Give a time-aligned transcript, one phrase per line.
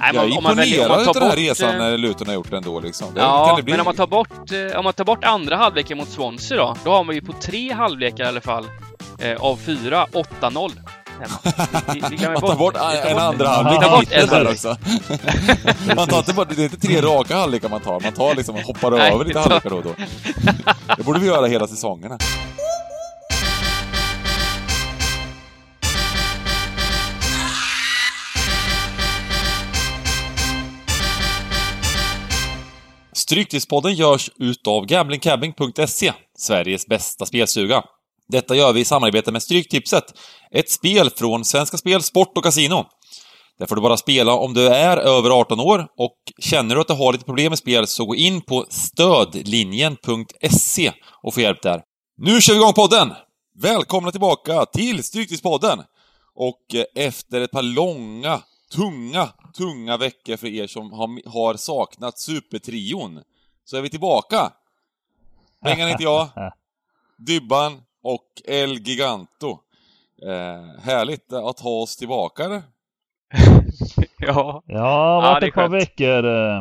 [0.00, 2.52] Nej, Jag är man imponerad man utav den här resan eh, när Luton har gjort
[2.52, 3.06] ändå liksom.
[3.16, 6.56] Ja, men om man tar bort, eh, om man tar bort andra halvleken mot Swansea
[6.58, 8.64] då, då har man ju på tre halvlekar i alla fall
[9.18, 10.06] eh, av fyra
[10.40, 10.70] 8-0
[11.20, 11.54] hemma.
[11.94, 12.74] Vi, vi glömmer Man tar bort
[13.06, 14.52] en andra halvlek Vi tar i bort en halvlek.
[14.52, 14.76] också.
[15.96, 18.56] Man tar inte bara, det är inte tre raka halvlekar man tar, man tar liksom,
[18.64, 19.94] hoppar Nej, över lite halvlekar då och då.
[20.96, 22.18] Det borde vi göra hela säsongerna.
[33.26, 37.82] Stryktipspodden görs utav gamblingcabbing.se, Sveriges bästa spelstuga.
[38.28, 40.04] Detta gör vi i samarbete med Stryktipset,
[40.50, 42.84] ett spel från Svenska Spel, Sport och Casino.
[43.58, 46.88] Där får du bara spela om du är över 18 år och känner du att
[46.88, 51.82] du har lite problem med spel så gå in på stödlinjen.se och få hjälp där.
[52.18, 53.12] Nu kör vi igång podden!
[53.62, 55.78] Välkomna tillbaka till Stryktipspodden!
[56.34, 58.40] Och eh, efter ett par långa,
[58.74, 63.22] tunga, tunga veckor för er som har, har saknat Supertrion
[63.64, 64.52] så är vi tillbaka!
[65.60, 66.28] Bengan heter jag,
[67.18, 69.50] Dybban och El Giganto.
[70.22, 72.62] Eh, härligt att ha oss tillbaka eller?
[74.18, 76.58] Ja, Ja, det Ja, varit det är ett par veckor eh,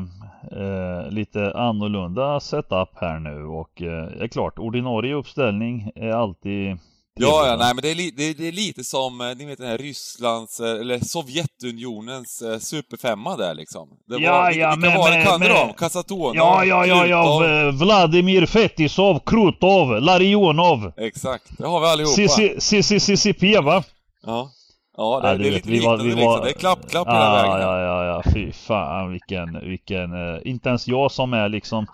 [0.61, 6.77] eh, lite annorlunda setup här nu och eh, det är klart, ordinarie uppställning är alltid
[7.19, 9.58] Ja, ja, nej men det är, li, det, det är lite som, eh, ni vet
[9.58, 13.89] den här Rysslands, eh, eller Sovjetunionens eh, superfemma där liksom.
[14.07, 15.23] Det Ja, var, vilka, ja, vilka men- var det?
[15.23, 15.73] Kan men- dem?
[15.77, 17.77] Kasatonov, Ja, ja, ja, ja, Krutov.
[17.80, 22.59] Vladimir Fetisov, Krutov, Larionov, Exakt, det har vi allihopa.
[22.61, 23.83] CCCP va?
[24.25, 24.50] Ja,
[24.97, 26.25] ja det, Ja, det är lite vi var- liknande vi liksom.
[26.25, 27.61] var- Det är klapp-klapp hela Ja, vägen.
[27.67, 30.09] ja, ja, ja, fy fan vilken, vilken,
[30.47, 31.85] inte ens jag som är liksom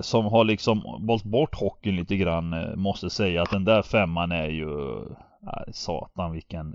[0.00, 4.32] som har liksom valt bort hockeyn lite grann eh, måste säga att den där femman
[4.32, 4.68] är ju,
[5.42, 6.74] nej, satan vilken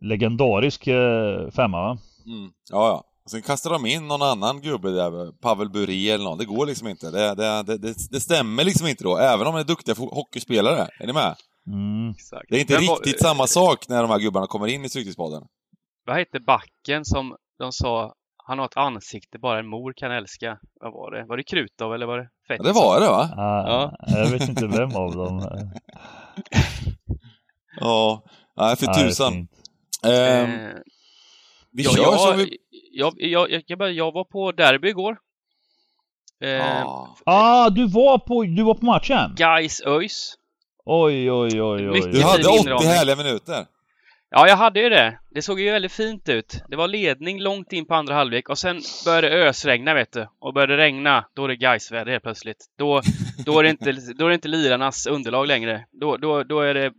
[0.00, 1.98] legendarisk eh, femma va?
[2.26, 2.50] Mm.
[2.70, 3.04] Ja, ja.
[3.24, 6.38] Och sen kastar de in någon annan gubbe där, Pavel Bure eller någon.
[6.38, 7.10] Det går liksom inte.
[7.10, 10.88] Det, det, det, det, det stämmer liksom inte då, även om de är duktiga hockeyspelare.
[11.00, 11.34] Är ni med?
[11.66, 12.10] Mm.
[12.10, 12.46] exakt.
[12.48, 14.88] Det är inte Men vad- riktigt samma sak när de här gubbarna kommer in i
[14.88, 15.42] Stryktipspodden.
[16.06, 18.14] Vad hette backen som de sa,
[18.46, 20.58] han har ett ansikte bara en mor kan älska.
[20.80, 21.24] Vad var det?
[21.24, 22.66] Var det Krutov eller var det Ja, Fetisov?
[22.66, 23.30] det var det va?
[23.36, 25.42] Ah, Jag vet inte vem av dem.
[27.80, 28.22] Ja,
[28.56, 29.32] nej för tusan.
[29.34, 29.48] Ehm,
[30.04, 30.70] Eh,
[31.72, 32.58] vi ja, kör jag, som vi...
[32.92, 35.16] jag, jag, jag, jag, bara- jag var på derby igår.
[36.42, 37.16] Eh, Ja.
[37.26, 39.34] Ah, du var på, du var på matchen?
[39.36, 40.34] Guys ÖIS.
[40.84, 41.90] Oj, oj, oj, oj.
[41.90, 42.88] Mycket Du hade 80 inramning.
[42.88, 43.66] härliga minuter.
[44.36, 45.18] Ja, jag hade ju det.
[45.30, 46.62] Det såg ju väldigt fint ut.
[46.68, 50.26] Det var ledning långt in på andra halvlek och sen började det ösregna, vet du.
[50.38, 52.66] Och började det regna, då är det Gaisväder helt plötsligt.
[52.78, 53.00] Då,
[53.46, 55.86] då, är det inte, då är det inte lirarnas underlag längre.
[55.92, 56.92] Då, då, då är det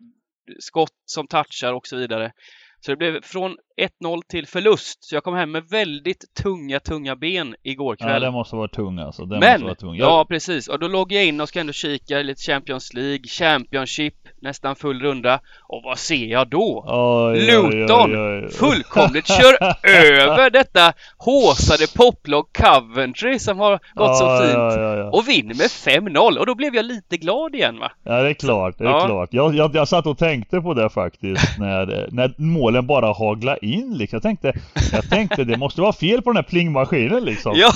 [0.59, 2.31] skott som touchar och så vidare.
[2.79, 3.57] Så det blev från
[4.03, 5.03] 1-0 till förlust.
[5.03, 8.21] Så jag kom hem med väldigt tunga, tunga ben igår Ja, kväll.
[8.21, 9.25] det måste vara tung alltså.
[9.25, 9.51] Det Men!
[9.51, 9.95] måste vara tung.
[9.95, 10.67] Jag, Ja, precis.
[10.67, 15.01] Och då logg jag in och ska ändå kika lite Champions League, Championship, nästan full
[15.01, 15.39] runda.
[15.67, 16.85] Och vad ser jag då?
[16.87, 18.51] Oj, Luton oj, oj.
[18.51, 19.53] fullkomligt kör
[19.83, 24.53] över detta håsade poplag Coventry som har gått så Ja, fint.
[24.53, 25.09] Ja, ja, ja.
[25.09, 25.67] Och vinner med
[26.15, 27.91] 5-0 och då blev jag lite glad igen va?
[28.03, 28.77] ja, det är klart.
[28.77, 29.05] Det är Ja.
[29.05, 29.29] klart.
[29.31, 33.97] Jag, jag, jag satt och tänkte på det faktiskt när, när målen bara hagla in
[33.97, 34.15] liksom.
[34.17, 34.53] Jag tänkte,
[34.91, 37.53] jag tänkte det måste vara fel på den här plingmaskinen liksom.
[37.55, 37.71] Ja,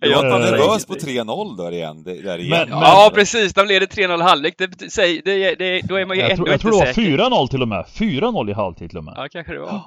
[0.00, 0.94] Du var Ja, ja, nervös ja.
[0.94, 2.02] på 3-0 där igen.
[2.02, 2.68] Där igen.
[2.68, 3.54] Men- ja precis.
[3.54, 4.54] De leder 3-0 halvlek.
[4.58, 6.86] Det, säg, det, det, då är man ju jag ändå tror, jag tror det var
[6.86, 7.02] säker.
[7.18, 7.84] 4-0 till och med.
[7.94, 9.14] 4-0 i halvtid till och med.
[9.16, 9.80] Ja, kanske det var.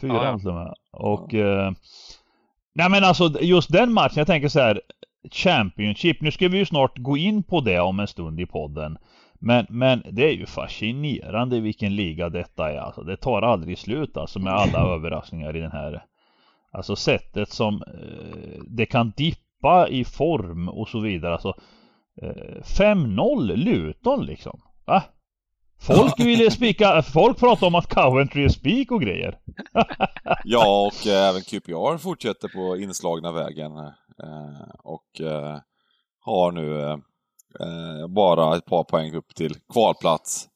[0.00, 0.38] 4 Ja, ja.
[0.38, 0.74] till och med.
[0.92, 1.34] Och...
[1.34, 1.72] Eh,
[2.74, 4.80] nej men alltså just den matchen, jag tänker så här.
[5.32, 8.98] Championship, nu ska vi ju snart gå in på det om en stund i podden.
[9.40, 13.02] Men, men det är ju fascinerande vilken liga detta är alltså.
[13.02, 16.04] Det tar aldrig slut alltså med alla överraskningar i den här.
[16.72, 21.32] Alltså sättet som eh, det kan dippa i form och så vidare.
[21.32, 21.54] Alltså
[22.22, 24.60] eh, 5-0 Luton liksom.
[24.86, 25.02] Va?
[25.80, 29.38] Folk ville spika, folk pratar om att Coventry är spik och grejer.
[30.44, 33.76] Ja, och eh, även QPR fortsätter på inslagna vägen.
[34.22, 35.58] Eh, och eh,
[36.20, 37.02] har nu
[37.60, 40.48] eh, eh, bara ett par poäng upp till kvalplats.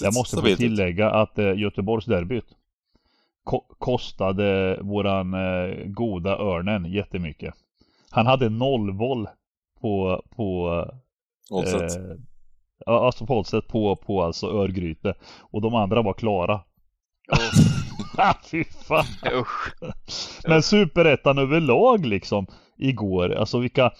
[0.00, 2.44] Jag måste få tillägga att eh, Göteborgsderbyt
[3.44, 7.54] ko- kostade våran eh, goda Örnen jättemycket.
[8.10, 9.28] Han hade noll voll
[9.80, 10.68] på, på
[11.50, 11.96] Oddset.
[11.96, 15.14] eh, alltså på oddset på, på alltså Örgryte.
[15.40, 16.60] Och de andra var klara.
[18.18, 19.04] Ah, Fy fan.
[19.34, 19.74] Usch.
[20.48, 22.46] Men superettan överlag liksom
[22.78, 23.90] igår, alltså vilka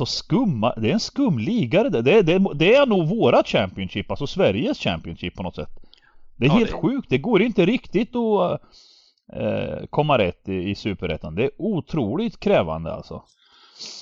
[0.00, 2.02] Alltså skumma, det är en skum liga det.
[2.02, 5.68] Det, det, det är nog våra Championship, alltså Sveriges Championship på något sätt.
[6.36, 8.60] Det är Ja, helt det- sjukt, det går inte riktigt att
[9.32, 11.34] eh, komma rätt i, i Superettan.
[11.34, 13.22] Det är otroligt krävande alltså.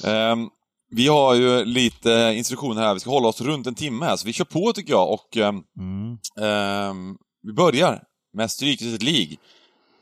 [0.07, 0.49] Ehm,
[0.91, 4.27] vi har ju lite instruktioner här, vi ska hålla oss runt en timme här, så
[4.27, 6.19] vi kör på tycker jag och ehm, Mm.
[6.41, 8.03] ehm, vi börjar
[8.33, 9.37] med Stryktipset League.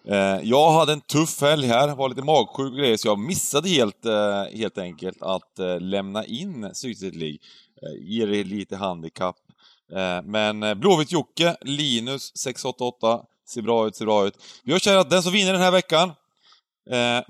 [0.04, 3.68] Eh, jag hade en tuff helg här, var lite magsjuk och grejer, så jag missade
[3.68, 7.38] helt, eh, helt enkelt att eh, lämna in Stryktipset League.
[8.00, 9.36] Ger det lite handikapp.
[10.24, 14.34] Men Blåvitt-Jocke, Linus 688, ser bra ut, ser bra ut.
[14.64, 16.12] Vi har att den som vinner den här veckan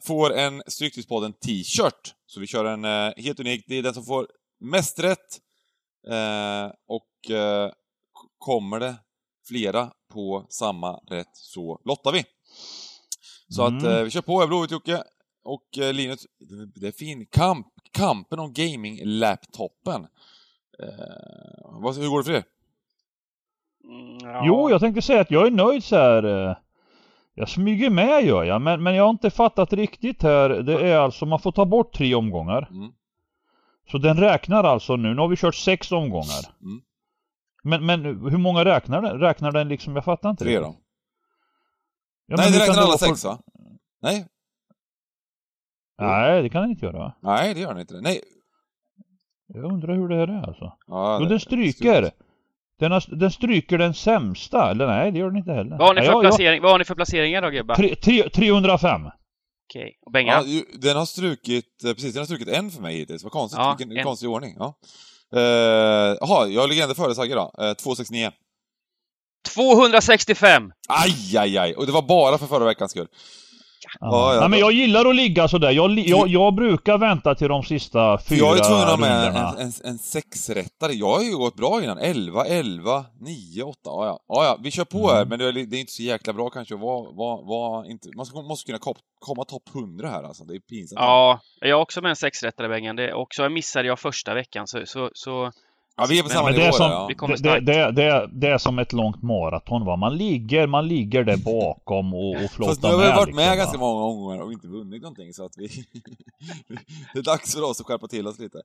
[0.02, 2.14] får en Stryktipspodden t-shirt.
[2.26, 2.84] Så vi kör en
[3.16, 4.26] helt unik, det är den som får
[4.60, 5.40] mest rätt.
[6.86, 7.30] Och
[8.38, 8.94] kommer det
[9.48, 12.24] flera på samma rätt så lottar vi.
[13.52, 13.92] Så att Mm.
[13.96, 15.02] eh, vi kör på, Blåvitt Jocke
[15.44, 16.26] och eh, Linus.
[16.74, 20.06] Det- är fin kamp, kampen om gaming-laptopen.
[20.78, 22.44] Eh, vad, hur går det för er?
[23.84, 24.42] Mm, ja.
[24.46, 26.48] Jo, jag tänkte säga att jag är nöjd så här.
[26.48, 26.56] eh,
[27.34, 30.48] Jag smyger med gör jag, men, men jag har inte fattat riktigt här.
[30.48, 32.68] Det är alltså, man får ta bort tre omgångar.
[32.70, 32.92] Mm.
[33.90, 36.44] Så den räknar alltså nu, nu har vi kört sex omgångar.
[36.62, 36.82] Mm.
[37.64, 39.18] Men, men hur många räknar den?
[39.20, 40.60] Räknar den liksom, jag fattar inte Tre det.
[40.64, 40.76] då?
[42.32, 43.38] Ja, Nej, det räknar alla sex va?
[44.02, 44.26] Nej,
[46.00, 47.14] Nej, det kan den inte göra va?
[47.22, 48.00] nej det gör den inte.
[48.00, 48.20] Nej.
[49.46, 50.72] Jag undrar hur det här är alltså.
[50.86, 52.10] Ja, Jo, den stryker.
[52.78, 55.78] Den, har, den stryker den sämsta, eller nej det gör den inte heller.
[55.78, 57.74] Vad har ni Nej, för, jag- jag- placering, vad har ni för placeringar då gubbar?
[57.74, 59.00] tre, tre, 305.
[59.70, 59.98] Okej.
[60.06, 60.32] Och Benga?
[60.32, 63.22] Ja, den har strukit, eh, precis, den har strukit en för mig hittills.
[63.22, 64.04] Vad konstigt, Ja, vilken en.
[64.04, 64.54] konstig ordning.
[64.58, 64.74] Ja.
[65.36, 67.52] Eh, Jaha, jag ligger ändå före Sagge då.
[67.64, 68.30] Eh, 269.
[69.54, 70.72] 265!
[70.88, 71.74] Aj, aj, aj!
[71.74, 73.08] Och det var bara för förra veckans skull.
[74.00, 74.08] Ja.
[74.10, 75.70] Ja, ja, Nej men jag gillar att ligga sådär.
[75.70, 79.26] Jag, jag, jag brukar vänta till de sista fyra jag är tvungen att ha med
[79.26, 80.92] en, en, en sexrättare.
[80.92, 81.98] Jag har ju gått bra innan.
[81.98, 83.78] 11, 11, 9, 8.
[83.84, 84.18] Ja, ja.
[84.28, 85.16] ja, ja vi kör på Mm.
[85.16, 87.86] här, men det är, det är inte så jäkla bra kanske att vara, vara, vara
[87.86, 88.08] inte...
[88.16, 90.44] Man ska, måste kunna kom, komma topp 100 här alltså.
[90.44, 91.00] Det är pinsamt.
[91.00, 92.96] Ja, jag har också med en sexrättare Bengan.
[92.96, 95.52] Det och så missade jag första veckan så, så, så
[95.96, 97.06] Ja, vi är på samma Men det nivå är, som, där, ja.
[97.06, 99.96] Vi kommer det, det, det, det, det är som ett långt maraton va.
[99.96, 103.44] Man ligger, man ligger där bakom och, och flottar Fast nu har vi varit med
[103.44, 103.86] liksom, ganska va.
[103.86, 105.68] många omgångar och inte vunnit någonting så att vi...
[107.12, 108.58] det är dags för oss att skärpa till oss lite.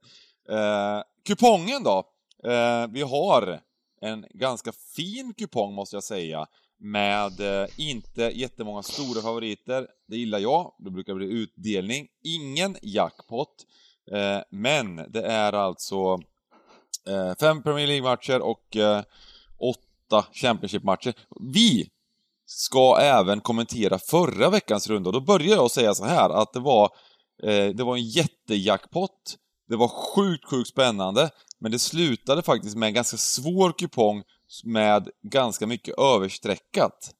[0.49, 2.03] Eh, kupongen då?
[2.51, 3.59] Eh, vi har
[4.01, 6.45] en ganska fin kupong måste jag säga.
[6.79, 9.87] Med eh, inte jättemånga stora favoriter.
[10.07, 10.73] Det gillar jag.
[10.79, 12.07] Det brukar bli utdelning.
[12.23, 13.55] Ingen jackpot.
[14.11, 16.19] Eh, men det är alltså
[17.39, 19.03] fem Premier League-matcher och eh,
[19.59, 21.13] åtta Championship-matcher.
[21.53, 21.89] Vi
[22.45, 26.59] ska även kommentera förra veckans runda och då börjar jag säga så här att det
[26.59, 26.89] var,
[27.43, 29.35] eh, det var en jättejackpot.
[29.69, 31.29] Det var sjukt, sjukt spännande.
[31.59, 34.23] Men det slutade faktiskt med en ganska svår kupong
[34.63, 37.11] med ganska mycket överstreckat.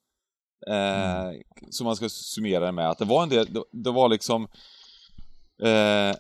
[0.68, 1.32] Eh,
[1.70, 2.90] Som man ska summera det med.
[2.90, 4.48] Att det var en del, det, det var liksom...
[5.64, 5.70] Eh,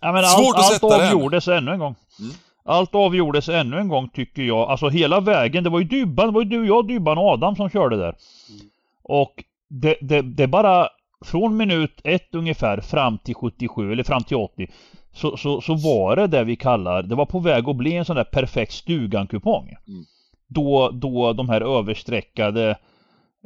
[0.02, 1.08] Ja, men svårt allt, att allt sätta den.
[1.08, 1.96] avgjordes ännu en gång.
[2.20, 2.32] Mm.
[2.68, 4.70] Allt avgjordes ännu en gång tycker jag.
[4.70, 5.64] Alltså hela vägen.
[5.64, 8.16] Det var ju Dybban, det var ju du, jag, Dybban och Adam som körde där.
[8.50, 8.70] Mm.
[9.04, 10.90] Och det, det, det bara
[11.26, 14.68] från minut ett ungefär fram till 77 eller fram till 80
[15.14, 18.06] så, så, så var det det vi kallar, det var på väg att bli en
[18.06, 19.76] sån där perfekt stugan-kupong.
[19.88, 20.04] Mm.
[20.48, 22.78] Då, då de här överstreckade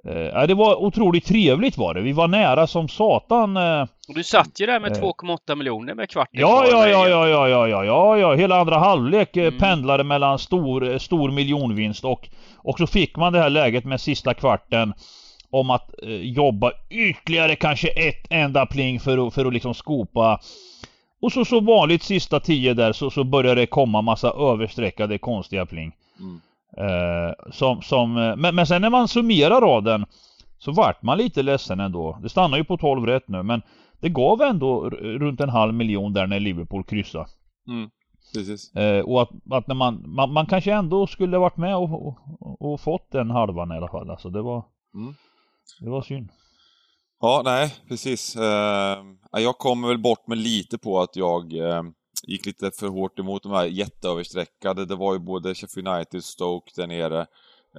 [0.08, 2.02] eh, det var otroligt trevligt var det.
[2.02, 3.58] Vi var nära som satan.
[3.58, 5.02] Eh, Och du satt ju där med Eh.
[5.02, 8.34] 2,8 miljoner med kvarten Ja, ja, ja, ja, ja, ja, ja, ja, ja.
[8.34, 9.60] Hela andra halvlek eh, Mm.
[9.60, 14.02] pendlade mellan stor, eh, stor miljonvinst och, och så fick man det här läget med
[14.02, 14.94] sista kvarten
[15.50, 20.40] om att eh, jobba ytterligare kanske ett enda pling för för att liksom skopa.
[21.22, 25.66] Och så, så vanligt sista tio där så, så börjar det komma massa överstreckade konstiga
[25.66, 25.92] pling.
[26.20, 26.42] Mm.
[26.78, 30.06] Eh, som, som, eh, men, men sen när man summerar raden
[30.58, 32.20] så vart man lite ledsen ändå.
[32.22, 33.62] Det stannar ju på 12 rätt nu men
[34.02, 37.26] det gav ändå runt en halv miljon där när Liverpool kryssade.
[37.68, 37.90] Mm,
[38.36, 38.76] precis.
[38.76, 42.72] Eh, och att, att när man, man, man kanske ändå skulle varit med och, och,
[42.72, 44.10] och fått den halvan i alla fall.
[44.10, 44.64] Alltså det var,
[44.96, 45.14] Mm.
[45.80, 46.30] det var synd.
[47.22, 48.36] Ja, nej, precis.
[48.36, 48.98] Eh,
[49.32, 51.84] jag kommer väl bort med lite på att jag eh,
[52.28, 54.86] gick lite för hårt emot de här jätteöverstreckade.
[54.86, 57.20] Det var ju både Sheffield United Stoke där nere.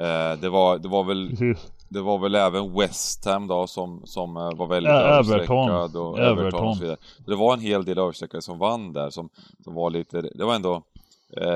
[0.00, 1.72] Eh, det, var, det, var väl, Precis.
[1.88, 5.40] det var väl även West Ham då som, som eh, var väldigt Ä- överstreckad.
[5.40, 5.96] Everton.
[5.96, 6.38] Och Everton.
[6.38, 6.68] Everton.
[6.68, 6.98] och så vidare.
[7.26, 9.28] Det var en hel del överstreckade som vann där som,
[9.64, 10.82] som var lite, det var ändå
[11.40, 11.46] Eh,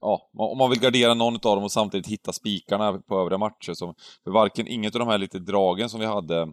[0.00, 3.72] ja, om man vill gardera någon av dem och samtidigt hitta spikarna på övriga matcher.
[3.74, 6.48] Som, för varken, inget av de här lite dragen som vi hade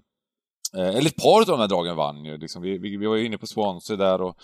[0.78, 2.38] Eh, eller ett par av de här dragen vann ju.
[2.38, 2.62] Liksom.
[2.62, 4.36] Vi, vi, vi var ju inne på Swansea där och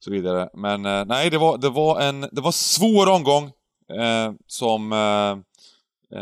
[0.00, 0.48] så vidare.
[0.54, 3.44] Men eh, nej, det var, det var en det var svår omgång
[4.00, 6.18] eh, som, eh,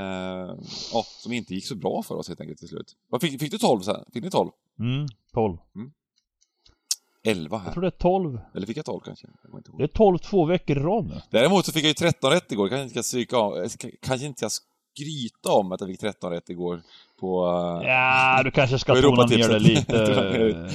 [0.92, 2.97] ja, som inte gick så bra för oss helt enkelt till slut.
[3.08, 4.04] Vad fick, fick du 12 sen?
[4.12, 4.50] Fick ni 12?
[4.78, 5.56] Mm, 12.
[7.25, 7.73] 11 Jag här.
[7.73, 8.40] tror det är 12.
[8.54, 9.26] Eller fick jag 12 kanske?
[9.52, 9.62] Jag.
[9.78, 11.23] Det är 12 två veckor i rad nu.
[11.30, 13.70] Däremot så fick jag ju 13 rätt igår, kanske inte ska stryka av, eh,
[14.02, 14.64] kanske inte ska
[14.95, 16.83] skryta om att jag fick 13 rätt igår
[17.21, 17.47] på...
[17.85, 19.92] eh, Ja, du kanske ska tona ner det lite.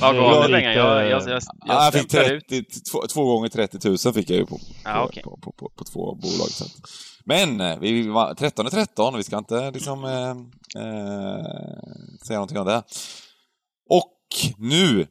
[0.02, 0.72] Vad gav du pengar?
[0.72, 2.48] Jag, jag, jag, jag, Ja, jag fick stämplar ut.
[2.50, 5.24] 30, två, två gånger 30 000 fick jag ju på, på, Ja, okej.
[5.24, 6.50] på, på, på, på två bolag.
[6.50, 6.66] Så.
[7.26, 10.30] Men eh, vi var 13 är 13, vi ska inte liksom eh,
[10.84, 11.46] eh,
[12.28, 12.84] säga någonting om det.
[13.90, 14.14] Och
[14.58, 15.08] nu!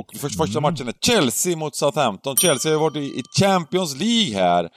[0.00, 2.36] Och för, första matchen är Chelsea mot Southampton.
[2.36, 4.68] Chelsea har varit i, i Champions League här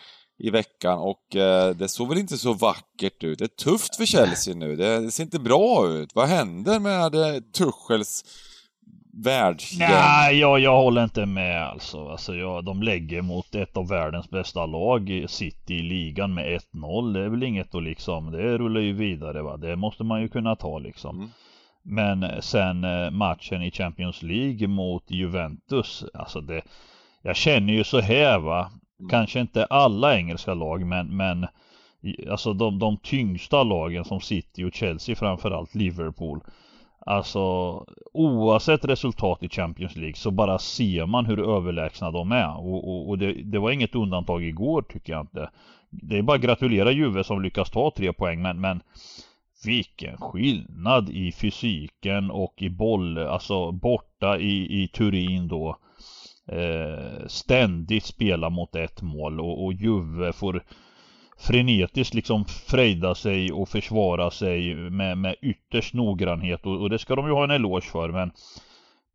[0.43, 3.39] i veckan och eh, det såg väl inte så vackert ut.
[3.39, 4.75] Det är tufft för Chelsea nu.
[4.75, 6.09] Det, det ser inte bra ut.
[6.15, 8.23] Vad händer med eh, Tuchels
[9.23, 9.89] världsgäng?
[9.89, 12.07] Nej, jag, jag håller inte med alltså.
[12.07, 17.13] alltså jag, de lägger mot ett av världens bästa lag, City, i ligan med 1-0.
[17.13, 19.57] Det är väl inget att liksom, det rullar ju vidare va.
[19.57, 21.17] Det måste man ju kunna ta liksom.
[21.17, 21.29] Mm.
[21.83, 26.61] Men sen eh, matchen i Champions League mot Juventus, alltså det,
[27.21, 28.71] jag känner ju så här va.
[28.99, 29.09] Mm.
[29.09, 31.47] Kanske inte alla engelska lag men, men
[32.29, 36.43] alltså de, de tyngsta lagen som City och Chelsea framförallt Liverpool.
[37.05, 37.39] Alltså
[38.13, 42.57] oavsett resultat i Champions League så bara ser man hur överlägsna de är.
[42.57, 45.49] Och, och, och det, det var inget undantag igår tycker jag inte.
[45.89, 48.81] Det är bara att gratulera Juve som lyckas ta tre poäng men, men
[49.65, 55.77] vilken skillnad i fysiken och i boll, alltså borta i, i Turin då.
[56.47, 60.63] Eh, ständigt spela mot ett mål och, och Juve får
[61.37, 67.15] frenetiskt liksom frejda sig och försvara sig med, med ytterst noggrannhet och, och det ska
[67.15, 68.31] de ju ha en eloge för men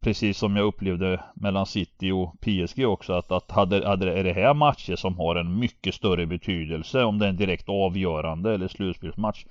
[0.00, 4.32] Precis som jag upplevde mellan City och PSG också att, att hade, hade, är det
[4.32, 8.68] här matcher som har en mycket större betydelse om det är en direkt avgörande eller
[8.68, 9.44] slutspelsmatch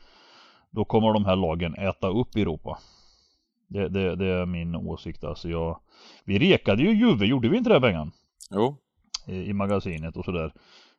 [0.70, 2.80] då kommer de här lagen äta upp Europa
[3.68, 5.80] det, det, det är min åsikt alltså jag
[6.26, 8.12] Vi rekade ju Juve, gjorde vi inte det Bengan?
[8.52, 8.76] Jo.
[9.28, 10.54] i i magasinet och sådär.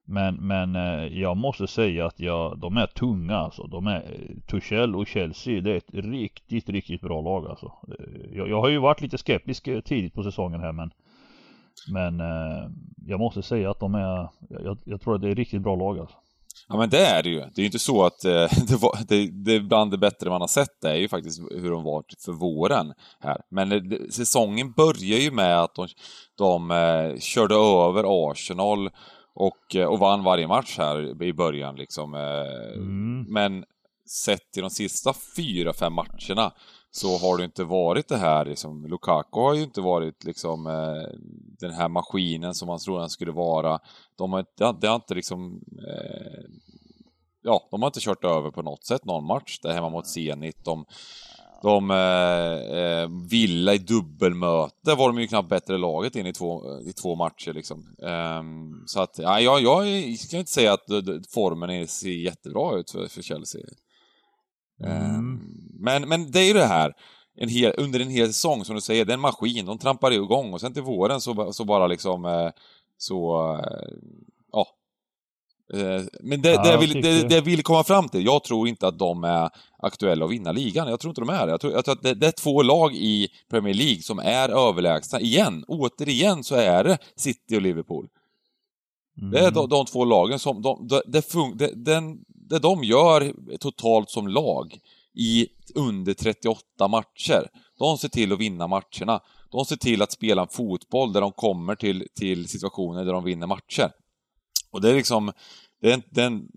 [0.04, 3.66] Men, men eh, jag måste säga att jag, de är tunga alltså.
[3.66, 5.60] De är eh, Tuchel och Chelsea.
[5.60, 7.72] Det är ett riktigt, riktigt bra lag alltså.
[7.88, 10.90] Eh, Jag, jag har ju varit lite skeptisk tidigt på säsongen här men
[11.92, 12.20] Men
[13.06, 15.98] jag måste säga att de är jag, jag tror att det är riktigt bra lag
[15.98, 16.16] alltså.
[16.68, 17.38] Ja men det är det ju.
[17.38, 18.32] Det är ju inte så att eh,
[18.68, 20.80] det, var, det, det är bland det bättre man har sett.
[20.82, 23.40] Det är ju faktiskt hur de var för våren här.
[23.50, 25.88] Men det, det, säsongen börjar ju med att de,
[26.38, 28.90] de eh, körde över Arsenal
[29.34, 32.14] och, eh, och vann varje match här i början liksom.
[32.14, 33.26] Eh, Mm.
[33.28, 33.64] Men
[34.24, 36.52] sett till de sista fyra, fem matcherna
[36.90, 41.18] så har det inte varit det här liksom, Lukaku har ju inte varit liksom eh,
[41.58, 43.78] den här maskinen som man trodde han skulle vara.
[44.16, 46.50] De har, det, har, det har inte liksom eh,
[47.42, 49.58] Ja, de har inte kört över på något sätt någon match.
[49.62, 50.64] Det hemma mot Zenit.
[50.64, 50.84] De,
[51.62, 56.80] de eh, eh, Villa i dubbelmöte var de ju knappt bättre laget in i två,
[56.80, 57.86] i två matcher liksom.
[57.98, 60.98] Um, så att, ja, jag, jag ska inte säga att eh,
[61.34, 63.62] formen ser jättebra ut för, för Chelsea.
[64.84, 65.40] Ehm,
[65.80, 66.94] men, men det är ju det här,
[67.36, 70.10] en hel, under en hel säsong som du säger, det är en maskin, de trampar
[70.10, 72.50] igång och sen till våren så, så bara liksom eh,
[72.98, 73.88] så, eh,
[74.52, 74.66] ja.
[75.74, 78.44] Eh, Men det, Ja, det, jag vill, det, det jag vill komma fram till, jag
[78.44, 80.88] tror inte att de är aktuella att vinna ligan.
[80.88, 81.52] Jag tror inte de är det.
[81.52, 84.68] Jag tror, jag tror att det, det är två lag i Premier League som är
[84.68, 85.20] överlägsna.
[85.20, 88.08] Igen, återigen så är det City och Liverpool.
[89.18, 89.30] Mm.
[89.30, 93.32] Det är de, de två lagen som, de, de, det, fun, den, det de gör
[93.58, 94.78] totalt som lag
[95.14, 99.20] i under 38 matcher, de ser till att vinna matcherna.
[99.50, 103.24] De ser till att spela en fotboll där de kommer till, till situationer där de
[103.24, 103.90] vinner matcher.
[104.70, 105.32] Och det är liksom,
[105.80, 106.48] det är en, det är en,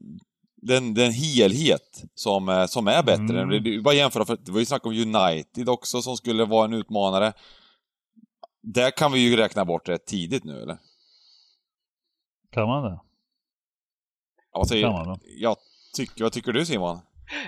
[0.56, 3.42] det är en, det är en helhet som, eh, som är bättre.
[3.42, 3.50] Mm.
[3.50, 6.46] Det, det, är bara jämföra, för det var ju snack om United också som skulle
[6.46, 7.34] vara en utmanare.
[8.64, 10.78] Där kan vi ju räkna bort rätt tidigt nu, eller?
[12.52, 13.00] Kan man det?
[14.54, 15.20] Ja, säger, Kan man då?
[15.38, 15.58] jag
[15.94, 17.00] tycker, vad tycker du Simon?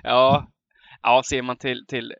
[0.03, 0.47] Ja,
[1.01, 2.13] ja ser man till, till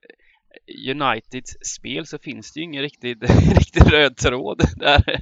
[0.89, 3.24] Uniteds spel så finns det ju ingen riktig,
[3.58, 5.20] riktig röd tråd där.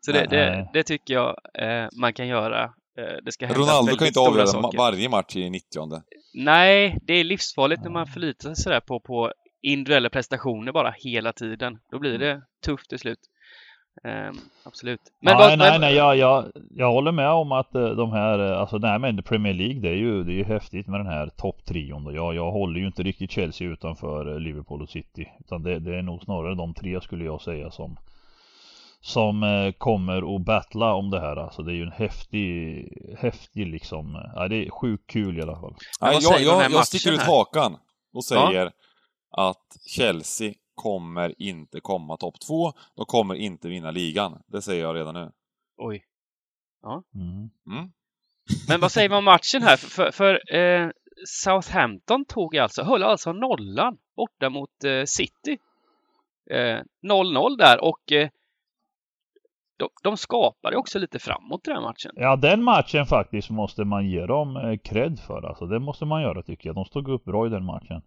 [0.00, 2.64] Så det, det, det tycker jag eh, man kan göra.
[2.98, 4.78] Eh, det ska hända Ronaldo kan ju inte avgöra saker.
[4.78, 6.02] varje match i 90
[6.34, 11.32] Nej, det är livsfarligt när man förlitar sig sådär på, på individuella prestationer bara hela
[11.32, 11.78] tiden.
[11.90, 13.18] Då blir det tufft till slut.
[14.02, 15.00] Ehm, absolut.
[15.20, 18.12] Men nej, vad, nej, men- nej, jag, jag, jag håller med om att eh, de
[18.12, 21.00] här, eh, alltså nej men Premier League det är ju, det är ju häftigt med
[21.00, 22.14] den här topptrion.
[22.14, 25.28] Jag, jag håller ju inte riktigt Chelsea utanför eh, Liverpool och City.
[25.40, 27.96] Utan det, det är nog snarare de tre skulle jag säga som
[29.00, 31.36] som kommer att battla om det här.
[31.36, 35.56] Alltså det är ju en häftig, häftig liksom, ja det är sjukt kul i alla
[35.60, 35.74] fall.
[36.00, 37.76] Nej, jag, jag, jag sticker ut hakan
[38.14, 38.72] och säger
[39.30, 39.50] ja.
[39.50, 42.72] att Chelsea kommer inte komma topp två.
[42.94, 44.42] De kommer inte vinna ligan.
[44.46, 45.32] Det säger jag redan nu.
[45.76, 46.04] Oj.
[46.82, 47.02] Ja.
[47.14, 47.50] Mm.
[47.66, 47.92] Mm.
[48.68, 49.76] Men vad säger man om matchen här?
[49.76, 50.90] För, för, för eh,
[51.26, 55.58] Southampton tog alltså, höll alltså nollan borta mot eh, City.
[56.50, 58.28] 0-0 eh, där och eh,
[59.76, 62.12] de, de skapade också lite framåt den matchen.
[62.14, 65.42] Ja, den matchen faktiskt måste man ge dem eh, cred för.
[65.42, 66.76] Alltså, det måste man göra tycker jag.
[66.76, 68.02] De stod upp bra i den matchen.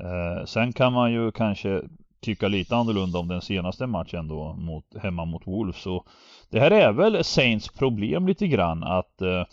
[0.00, 1.82] Eh, sen kan man ju kanske
[2.20, 5.76] tycka lite annorlunda om den senaste matchen då mot, hemma mot Wolves.
[5.76, 6.04] Så
[6.50, 9.44] det här är väl Saints problem lite grann att eh,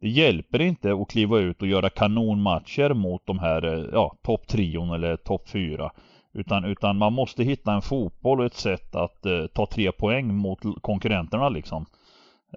[0.00, 4.90] det hjälper inte att kliva ut och göra kanonmatcher mot de här eh, ja, topptrion
[4.90, 5.90] eller topp fyra.
[6.32, 10.34] Utan, utan man måste hitta en fotboll och ett sätt att eh, ta tre poäng
[10.34, 11.86] mot konkurrenterna liksom.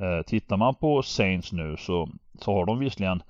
[0.02, 3.24] Eh, tittar man på Saints nu så, så har de visserligen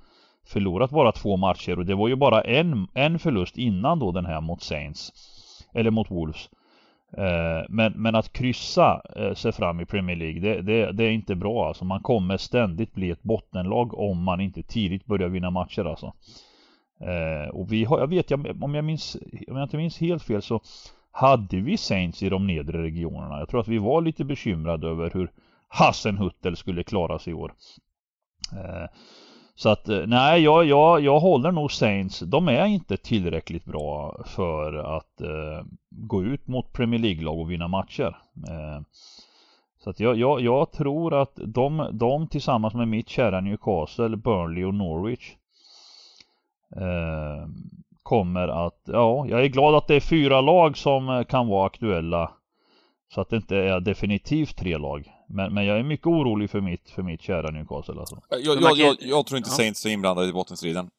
[0.45, 4.25] förlorat bara två matcher och det var ju bara en, en förlust innan då den
[4.25, 5.11] här mot Saints.
[5.73, 6.49] Eller mot Wolves.
[7.17, 11.11] Eh, men, men att kryssa eh, sig fram i Premier League det, det, det, är
[11.11, 11.85] inte bra alltså.
[11.85, 16.13] Man kommer ständigt bli ett bottenlag om man inte tidigt börjar vinna matcher alltså.
[16.99, 20.23] Eh, och vi har, jag vet, jag, om jag minns, om jag inte minns helt
[20.23, 20.61] fel så
[21.11, 23.39] hade vi Saints i de nedre regionerna.
[23.39, 25.31] Jag tror att vi var lite bekymrade över hur
[25.67, 27.53] Hassenhuttel skulle klara sig i år.
[29.55, 32.19] Så att eh, nej, jag, jag, jag håller nog Saints.
[32.19, 37.67] De är inte tillräckligt bra för att eh, gå ut mot Premier League-lag och vinna
[37.67, 38.17] matcher.
[38.49, 38.81] Eh,
[39.83, 44.63] så att jag, jag, jag, tror att de, de tillsammans med mitt kära Newcastle, Burnley
[44.63, 45.31] och Norwich
[46.75, 47.47] eh,
[48.03, 51.65] kommer att, ja, jag är glad att det är fyra lag som eh, kan vara
[51.65, 52.31] aktuella.
[53.13, 55.11] Så att det inte är definitivt tre lag.
[55.33, 58.21] Men, men jag är mycket orolig för mitt, för mitt kära Newcastle alltså.
[58.29, 59.55] Jag, jag, jag, jag tror inte ja.
[59.55, 60.89] Saints är inblandade i bottenstriden.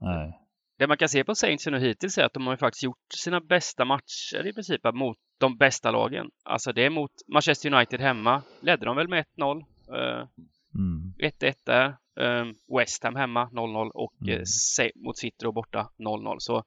[0.00, 0.38] Nej.
[0.78, 3.12] Det man kan se på Saints nu hittills är att de har ju faktiskt gjort
[3.14, 6.30] sina bästa matcher i princip mot de bästa lagen.
[6.42, 8.42] Alltså det är mot Manchester United hemma.
[8.60, 9.56] Ledde de väl med 1-0.
[9.56, 10.28] Uh,
[10.74, 11.14] mm.
[11.18, 11.96] 1-1 där.
[12.14, 14.40] Um, West Ham hemma 0-0 och mm.
[14.80, 16.36] eh, mot City och borta 0-0.
[16.38, 16.64] Så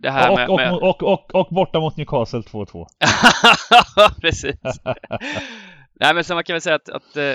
[0.00, 0.72] det här och, med, och, med...
[0.72, 2.86] Och, och, och, borta mot Newcastle 2-2.
[4.20, 4.60] Precis.
[6.00, 7.34] Nej men så man kan väl säga att, att eh,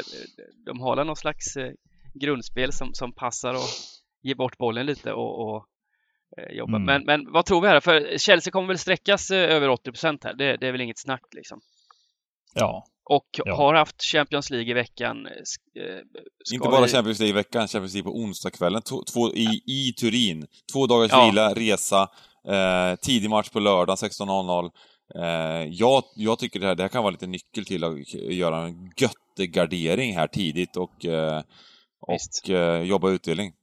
[0.65, 1.71] de har någon slags eh,
[2.13, 3.69] grundspel som, som passar och
[4.23, 5.65] ger bort bollen lite och, och
[6.37, 6.75] eh, jobba.
[6.75, 6.85] Mm.
[6.85, 7.79] Men, men vad tror vi här?
[7.79, 9.91] För Chelsea kommer väl sträckas över 80
[10.23, 10.33] här.
[10.33, 11.61] Det, det är väl inget snack liksom.
[12.53, 13.55] Ja, och ja.
[13.55, 15.27] har haft Champions League i veckan.
[16.53, 16.91] Inte bara vi...
[16.91, 20.47] Champions League i veckan, Champions League på onsdagskvällen två, i, i Turin.
[20.73, 21.25] Två dagars ja.
[21.25, 22.09] vila, resa,
[22.47, 24.71] eh, tidig match på lördag 16.00.
[25.15, 28.57] Eh, jag, jag tycker det här, det här kan vara lite nyckel till att göra
[28.57, 31.41] en göttegardering här tidigt och, eh,
[31.99, 33.53] och eh, jobba utdelning.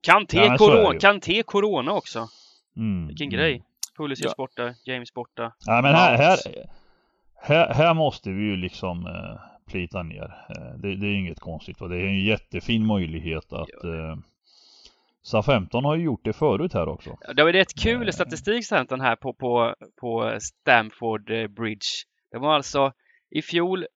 [0.00, 2.28] Kanté, ja, corona, Kanté corona också.
[2.76, 3.06] Mm.
[3.06, 3.38] Vilken mm.
[3.38, 3.62] grej.
[3.96, 4.34] Pulisic ja.
[4.36, 5.52] borta, James borta.
[5.66, 6.38] Ja men här, här,
[7.36, 10.34] här, här måste vi ju liksom eh, plita ner.
[10.48, 14.16] Eh, det, det, är inget konstigt och det är en jättefin möjlighet att eh,
[15.24, 17.16] SA-15 har ju gjort det förut här också.
[17.36, 21.86] Det var rätt kul statistik Southampton här på, på, på Stamford eh, Bridge.
[22.30, 22.92] Det var alltså
[23.30, 23.86] i fjol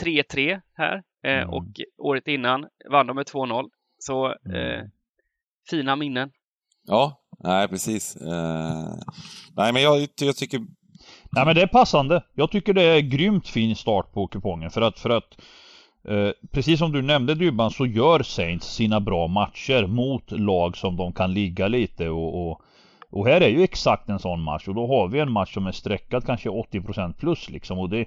[0.00, 1.50] 3-3 eh, här eh, mm.
[1.50, 1.64] och
[1.98, 3.70] året innan vann de med 2-0.
[3.98, 4.90] Så mm.
[5.70, 6.30] fina minnen.
[6.86, 8.16] Ja, nej precis.
[8.16, 8.94] Uh,
[9.56, 10.60] nej men jag, jag tycker
[11.32, 12.24] Nej men det är passande.
[12.34, 15.40] Jag tycker det är grymt fin start på kupongen för att, för att
[16.08, 20.96] eh, precis som du nämnde Dybban så gör Saints sina bra matcher mot lag som
[20.96, 22.60] de kan ligga lite och, och,
[23.10, 25.66] och här är ju exakt en sån match och då har vi en match som
[25.66, 28.06] är sträckad kanske 80% plus liksom och det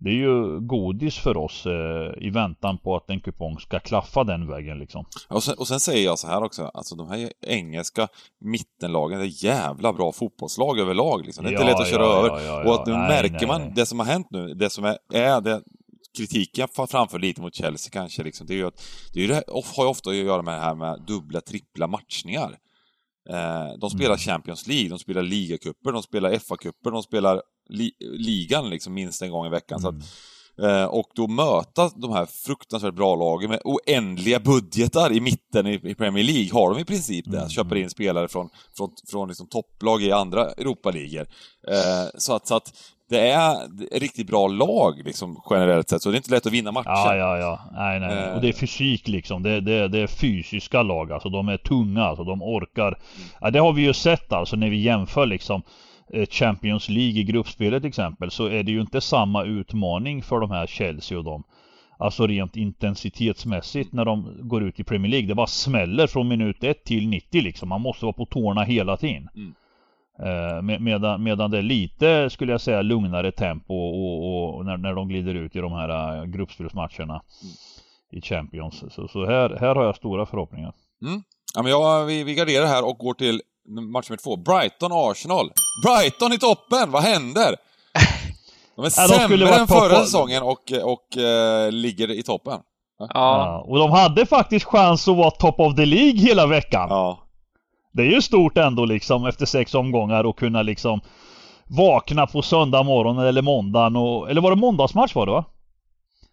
[0.00, 4.24] det är ju godis för oss eh, i väntan på att en kupong ska klaffa
[4.24, 5.04] den vägen liksom.
[5.28, 8.08] Och sen, och sen säger jag så här också, alltså de här engelska
[8.40, 11.44] mittenlagen, det är jävla bra fotbollslag överlag liksom.
[11.44, 12.46] Det är ja, inte lätt att köra ja, över.
[12.46, 13.72] Ja, och att nu nej, märker nej, man nej.
[13.74, 15.62] det som har hänt nu, det som är, är det
[16.18, 19.44] kritiken framför lite mot Chelsea kanske liksom, det är ju att det, är det
[19.76, 22.58] har ju ofta att göra med det här med dubbla, trippla matchningar.
[23.30, 24.18] Eh, de spelar mm.
[24.18, 29.30] Champions League, de spelar ligacuper, de spelar FA-cuper, de spelar li ligan liksom minst en
[29.30, 29.80] gång i veckan.
[29.80, 29.82] Mm.
[29.82, 30.10] Så att,
[30.58, 30.82] mm.
[30.82, 35.74] eh, och då möta de här fruktansvärt bra lagen med oändliga budgetar i mitten i,
[35.84, 37.38] i Premier League har de i princip det.
[37.38, 37.48] Mm.
[37.48, 41.26] Köper in spelare från, från, från liksom topplag i andra Europaligor.
[41.68, 42.72] Eh, så, att, så att
[43.08, 46.72] det är riktigt bra lag liksom, generellt sett, så det är inte lätt att vinna
[46.72, 46.88] matcher.
[46.88, 47.60] Ja, ja, ja.
[47.72, 48.18] Nej, nej.
[48.18, 48.34] Eh.
[48.34, 49.42] Och det är fysik liksom.
[49.42, 51.28] Det, det, det är fysiska lag, alltså.
[51.28, 52.24] De är tunga, alltså.
[52.24, 52.86] De orkar.
[52.86, 53.28] Mm.
[53.40, 55.62] Ja, det har vi ju sett alltså när vi jämför liksom
[56.12, 60.40] eh, Champions League i gruppspelet till exempel så är det ju inte samma utmaning för
[60.40, 61.44] de här Chelsea och dem.
[61.98, 65.28] Alltså rent intensitetsmässigt när de går ut i Premier League.
[65.28, 67.68] Det bara smäller från minut 1 till 90 liksom.
[67.68, 69.28] Man måste vara på tårna hela tiden.
[69.34, 69.54] Mm.
[70.22, 74.64] Eh, med, medan, medan det är lite, skulle jag säga, lugnare tempo och, och, och
[74.66, 77.54] när, när de glider ut i de här uh, gruppspelsmatcherna Mm.
[78.12, 78.84] i Champions.
[78.90, 80.72] Så, så här, här har jag stora förhoppningar.
[81.54, 83.40] Ja, men jag, vi, vi garderar här och går till
[83.92, 84.36] match nummer två.
[84.36, 85.50] Brighton-Arsenal.
[85.86, 86.90] Brighton i toppen!
[86.90, 87.56] Vad händer?
[88.76, 92.10] De är Ja, de skulle sämre varit än förra topp- säsongen och, och eh, ligger
[92.10, 92.60] i toppen.
[92.98, 93.06] Ja.
[93.14, 96.86] Ja, och de hade faktiskt chans att vara top of the League hela veckan.
[96.90, 97.18] Ja.
[97.98, 101.00] Det är ju stort ändå liksom efter sex omgångar och kunna liksom
[101.66, 105.44] vakna på söndag morgon eller måndagen och, eller var det måndagsmatch var det va?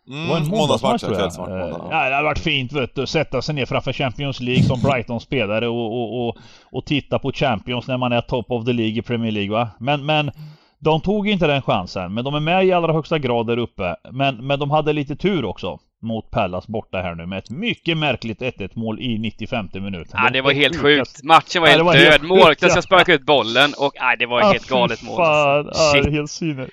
[0.07, 1.33] Mm, Det var en måndagsmatch tror jag.
[1.33, 4.63] Eh, måndag, Ja, det hade varit fint vet du, sätta sig ner framför Champions League
[4.63, 6.37] som Brighton spelare och, och, och,
[6.71, 9.69] och titta på Champions när man är top of the League i Premier League va.
[9.79, 10.31] Men, men
[10.79, 12.13] de tog inte den chansen.
[12.13, 13.95] Men de är med i allra högsta grad där uppe.
[14.11, 17.97] Men, men de hade lite tur också mot Pallas borta här nu med ett mycket
[17.97, 20.19] märkligt 1-1 mål i 95 minuten.
[20.23, 21.23] Ja, det var helt sjukt.
[21.23, 22.23] Matchen var Ja, helt var död.
[22.23, 22.81] Målvakten ska ja.
[22.81, 25.15] sparka ut bollen och nej, det var ett Ah, helt galet mål.
[25.17, 25.81] Fan, Alltså.
[25.83, 26.13] ja, det är Shit.
[26.13, 26.67] helt sinne.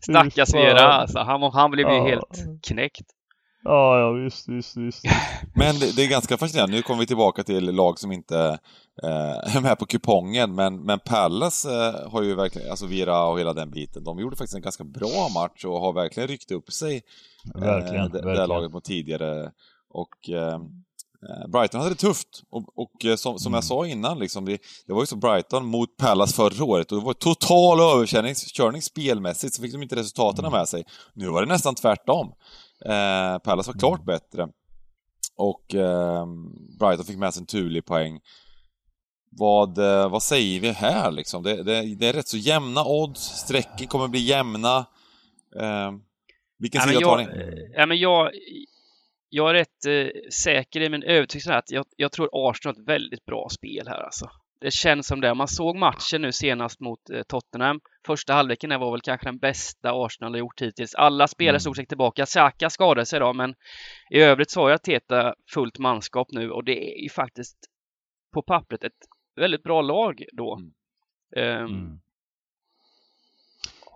[0.00, 0.54] Stackars.
[0.54, 1.18] Vera alltså.
[1.18, 2.04] Han, han blev ju Ja.
[2.06, 3.06] helt knäckt.
[3.64, 5.04] Ja, ja visst, visst, visst.
[5.54, 6.76] Men det, det är ganska fascinerande.
[6.76, 8.58] Nu kommer vi tillbaka till lag som inte
[9.02, 13.52] eh, med på kupongen, men, men Palace eh, har ju verkligen, alltså Vira och hela
[13.52, 17.02] den biten, de gjorde faktiskt en ganska bra match och har verkligen ryckt upp sig.
[17.54, 18.48] Verkligen, eh, det, det verkligen.
[18.48, 19.52] laget mot tidigare.
[19.90, 20.54] Och eh,
[21.28, 22.42] eh, Brighton hade det tufft.
[22.50, 25.96] Och, och som, som jag sa innan, liksom, det, det var ju så Brighton mot
[25.96, 30.52] Palace förra året och det var total överkörning körning spelmässigt, så fick de inte resultaten
[30.52, 30.84] med sig.
[31.14, 32.32] Nu var det nästan tvärtom.
[32.84, 34.48] Eh, Palace var klart bättre.
[35.36, 36.26] Och eh,
[36.78, 38.20] Brighton fick med sig en turlig poäng.
[39.38, 41.42] Vad, eh, vad säger vi här liksom?
[41.42, 44.76] Det, det, det är rätt så jämna odds, strecken kommer bli jämna.
[45.60, 45.92] Eh,
[46.58, 47.26] vilken Ja, sida tar ni?
[47.76, 48.30] ja, men jag,
[49.28, 52.88] jag är rätt eh, säker i min övertygelse att jag, jag tror Arsenal har ett
[52.88, 54.28] väldigt bra spel här alltså.
[54.60, 55.34] Det känns som det.
[55.34, 57.80] Man såg matchen nu senast mot eh, Tottenham.
[58.06, 60.94] Första halvleken var väl kanske den bästa Arsenal har gjort hittills.
[60.94, 61.60] Alla spelare Mm.
[61.60, 62.26] stod sig tillbaka.
[62.26, 63.54] Xhaka skadade sig då, men
[64.10, 67.56] i övrigt så har jag Teta fullt manskap nu och det är ju faktiskt
[68.34, 68.92] på pappret ett
[69.36, 70.54] väldigt bra lag då.
[70.56, 70.72] Mm.
[71.36, 71.98] Ehm, Mm.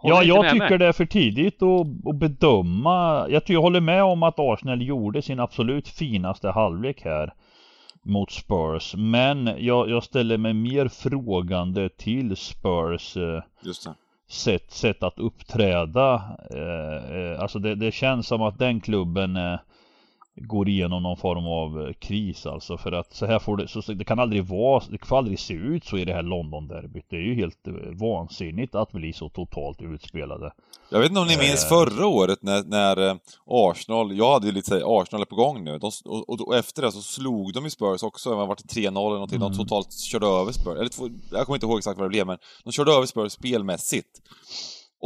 [0.02, 0.78] Ja, jag med tycker mig?
[0.78, 3.26] det är för tidigt att, att bedöma.
[3.28, 7.34] Jag, tycker, jag håller med om att Arsenal gjorde sin absolut finaste halvlek här
[8.02, 8.94] mot Spurs.
[8.96, 13.94] Men jag, jag ställer mig mer frågande till Spurs eh, Just det.
[14.28, 16.36] sätt, sätt att uppträda.
[16.50, 19.36] Eh, eh, alltså det, det känns som att den klubben
[20.36, 23.80] går igenom någon form av eh, kris alltså för att så här får det, så,
[23.92, 27.04] det kan aldrig vara, det får aldrig se ut så i det här London-derbyt.
[27.08, 30.52] Det är ju helt eh, vansinnigt att bli så totalt utspelade.
[30.90, 31.68] Jag vet inte om ni minns Eh.
[31.68, 35.64] förra året när, när eh, Arsenal, jag hade ju lite såhär, Arsenal är på gång
[35.64, 38.54] nu, de, och, och, och efter det så slog de i Spurs också, det var
[38.54, 39.52] 3-0 eller någonting, Mm.
[39.52, 40.90] de totalt körde över Spurs, eller
[41.30, 44.22] jag kommer inte ihåg exakt vad det blev, men de körde över Spurs spelmässigt.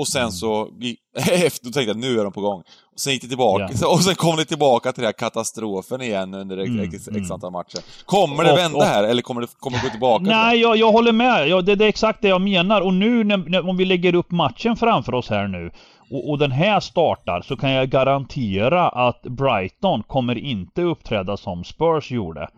[0.00, 0.30] Och sen Mm.
[0.32, 0.68] så,
[1.32, 2.60] efter, då tänkte jag nu är de på gång.
[2.92, 3.88] Och sen gick det tillbaka, Ja.
[3.92, 7.06] och sen kom det tillbaka till den här katastrofen igen under x, Mm, x, x
[7.08, 7.32] mm.
[7.32, 7.80] antal matcher.
[8.06, 10.24] Kommer det Och- vända och- här, eller kommer det, kommer det gå tillbaka?
[10.24, 11.48] Nej, jag, jag håller med.
[11.48, 12.80] Ja, det, det är exakt det jag menar.
[12.80, 15.70] Och nu när, när, om vi lägger upp matchen framför oss här nu
[16.10, 21.64] och, och den här startar så kan jag garantera att Brighton kommer inte uppträda som
[21.64, 22.48] Spurs gjorde.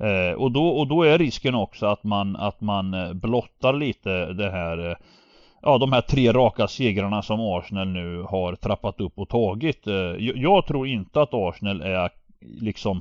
[0.00, 4.32] Eh, och, då, och då är risken också att man, att man eh, blottar lite
[4.32, 4.96] det här eh,
[5.62, 9.86] Ja, de här tre raka segrarna som Arsenal nu har trappat upp och tagit.
[9.86, 13.00] Eh, jag, tror inte att Arsenal är liksom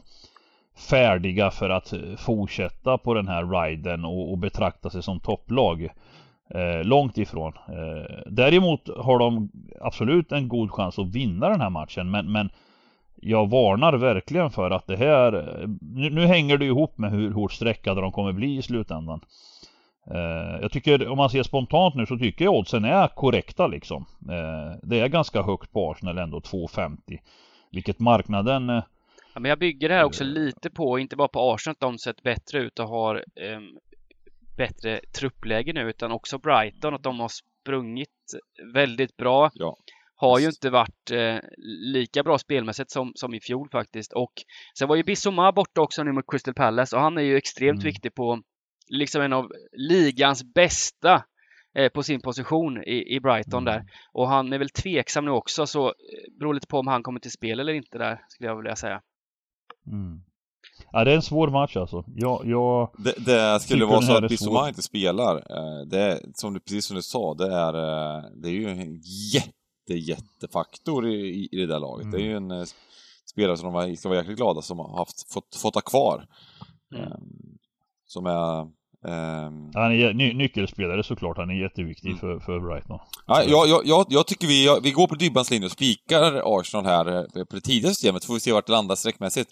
[0.90, 5.90] färdiga för att eh, fortsätta på den här riden och, och betrakta sig som topplag.
[6.54, 7.54] Eh, långt ifrån.
[7.68, 9.50] Eh, däremot har de
[9.82, 12.50] absolut en god chans att vinna den här matchen men, men
[13.16, 17.32] jag varnar verkligen för att det här eh, nu, nu hänger det ihop med hur
[17.32, 19.22] hårt sträckade de kommer bli i slutändan.
[20.14, 24.06] Eh, jag tycker om man ser spontant nu så tycker jag oddsen är korrekta liksom.
[24.30, 26.98] Eh, det är ganska högt på Arsenal ändå 2,50.
[27.72, 28.84] Vilket marknaden eh,
[29.34, 30.30] Ja, men jag bygger det här också Eh.
[30.30, 33.78] lite på, inte bara på Arsenal, att de sett bättre ut och har ehm,
[34.58, 38.10] bättre truppläge nu, utan också Brighton, att de har sprungit
[38.74, 39.52] väldigt bra.
[39.54, 39.78] Ja.
[40.16, 41.36] Har ju inte varit eh,
[41.94, 44.14] lika bra spelmässigt som, som i fjol faktiskt.
[44.14, 44.32] Och
[44.80, 47.80] sen var ju Bissoma borta också nu mot Crystal Palace och han är ju extremt
[47.80, 47.84] Mm.
[47.86, 48.42] viktig på
[48.92, 51.24] liksom en av ligans bästa
[51.76, 53.74] eh, på sin position i, i Brighton Mm.
[53.74, 53.92] där.
[54.14, 55.94] Och han är väl tveksam nu också så eh,
[56.40, 59.02] beror lite på om han kommer till spel eller inte där skulle jag vilja säga.
[59.88, 60.22] Mm.
[60.92, 62.04] Ja, det är en svår match alltså.
[62.16, 62.92] Jag, jag...
[62.98, 65.36] Det, det skulle vara så att Bissouma inte spelar.
[65.36, 67.74] eh, Det är, som du, precis som du sa, det är,
[68.42, 69.00] det är ju en
[69.34, 72.12] jätte, jättefaktor i, i det där laget.
[72.12, 72.64] Det är ju en eh,
[73.26, 76.28] spelare som de ska vara jäkligt glada som har haft, fått, fått ha kvar.
[76.96, 77.04] Mm.
[77.04, 77.18] Eh,
[78.06, 78.68] Som är...
[79.08, 82.20] ehm, Han är ny, nyckelspelare såklart, han är jätteviktig Mm.
[82.20, 83.00] för, för Brighton.
[83.28, 86.86] Ja, jag, jag, jag, tycker vi, jag, vi går på Dybbans linje och spikar Arsenal
[86.86, 89.52] här eh, på det tidiga systemet, får vi se vart det landar sträckmässigt.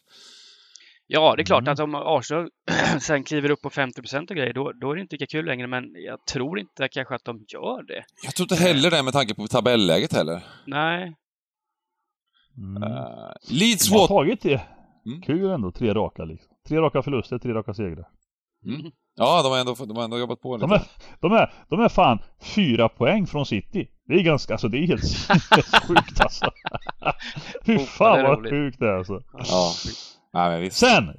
[1.11, 1.73] Ja, det är klart Mm.
[1.73, 2.49] att om Arsenal
[3.01, 5.67] sen kliver upp på 50 och grejer, då, då är det inte lika kul längre.
[5.67, 8.03] Men jag tror inte kanske att de gör det.
[8.23, 10.43] Jag tror inte heller det med tanke på tabelläget heller.
[10.67, 11.13] Nej.
[12.57, 12.83] Mm.
[12.83, 14.61] Uh, Leeds har tagit det.
[15.05, 15.21] Mm.
[15.21, 16.47] Kul ändå, tre raka liksom.
[16.67, 18.07] Tre raka förluster, tre raka segrar.
[18.65, 18.91] Mm.
[19.19, 20.67] Ja, de har, ändå, de har ändå jobbat på lite.
[20.67, 20.81] De är,
[21.19, 23.87] de är, de är fan fyra poäng från City.
[24.07, 26.51] Det är ganska, alltså det är helt sinnessjukt alltså.
[27.65, 29.21] Fy Oh, fan det är vad sjukt det är alltså.
[29.33, 29.71] Ja.
[30.33, 30.77] Nej, men visst.
[30.77, 31.13] Sen!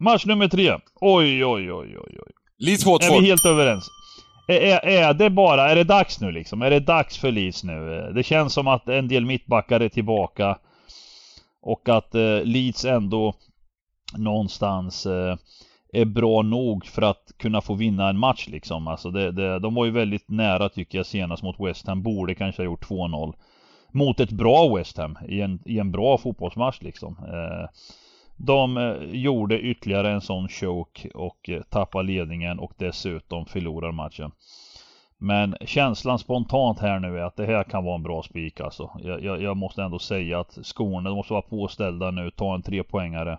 [0.00, 0.78] Match nummer tre.
[1.00, 2.32] Oj, oj, oj, oj, oj.
[2.58, 3.22] Leeds Är Watford.
[3.22, 3.88] vi helt överens?
[4.48, 6.62] Är, är, är det bara, är det dags nu liksom?
[6.62, 8.12] Är det dags för Leeds nu?
[8.14, 10.58] Det känns som att en del mittbackar är tillbaka.
[11.62, 13.34] Och att eh, Leeds ändå
[14.16, 15.36] någonstans eh,
[15.92, 18.88] är bra nog för att kunna få vinna en match liksom.
[18.88, 22.02] Alltså det, det, de var ju väldigt nära tycker jag senast mot West Ham.
[22.02, 23.34] Borde kanske ha gjort 2-0.
[23.92, 27.16] Mot ett bra West Ham i en, i en bra fotbollsmatch liksom.
[27.18, 27.68] Eh,
[28.36, 34.32] de eh, gjorde ytterligare en sån choke och eh, ledningen och dessutom förlorar matchen.
[35.18, 38.90] Men känslan spontant här nu är att det här kan vara en bra spik alltså.
[38.98, 43.38] Jag, jag, jag måste ändå säga att skorna måste vara påställda nu, ta en trepoängare.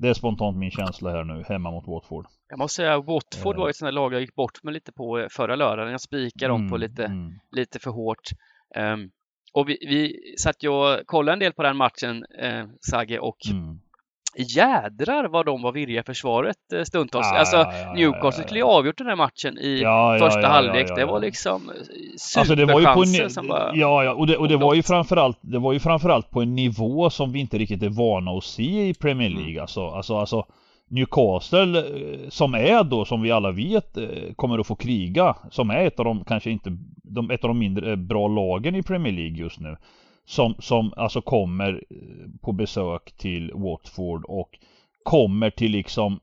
[0.00, 2.26] Det är spontant min känsla här nu, hemma mot Watford.
[2.48, 3.60] Jag måste säga, Watford Eh.
[3.60, 5.90] var ett sånt där lag jag gick bort med lite på eh, förra lördagen.
[5.92, 7.32] Jag spikade dem på Mm, lite, mm.
[7.50, 8.28] lite för hårt.
[8.74, 9.10] Ehm,
[9.52, 13.36] och vi, vi satt ju och kollade en del på den matchen, eh, Sagge, och
[13.50, 13.80] Mm.
[14.36, 17.26] Jädrar vad de var virriga i försvaret eh, stundtals.
[17.32, 19.78] Ja, alltså, ja, Newcastle skulle ju avgjort den här matchen i
[20.18, 20.88] första halvlek.
[20.96, 23.70] Det var liksom eh, Alltså det var ju på en, som bara...
[23.74, 26.54] Ja, ja, och det, och det var ju framförallt Det var ju framförallt på en
[26.54, 29.62] nivå som vi inte riktigt är vana att se i Premier League Mm.
[29.62, 30.46] alltså, alltså, alltså
[30.88, 33.98] Newcastle eh, som är då som vi alla vet
[34.36, 37.58] kommer att få kriga Som är ett av de kanske inte de, Ett av de
[37.58, 39.76] mindre bra lagen i Premier League just nu
[40.30, 44.58] Som, som alltså kommer eh, på besök till Watford och
[45.02, 46.20] Kommer till liksom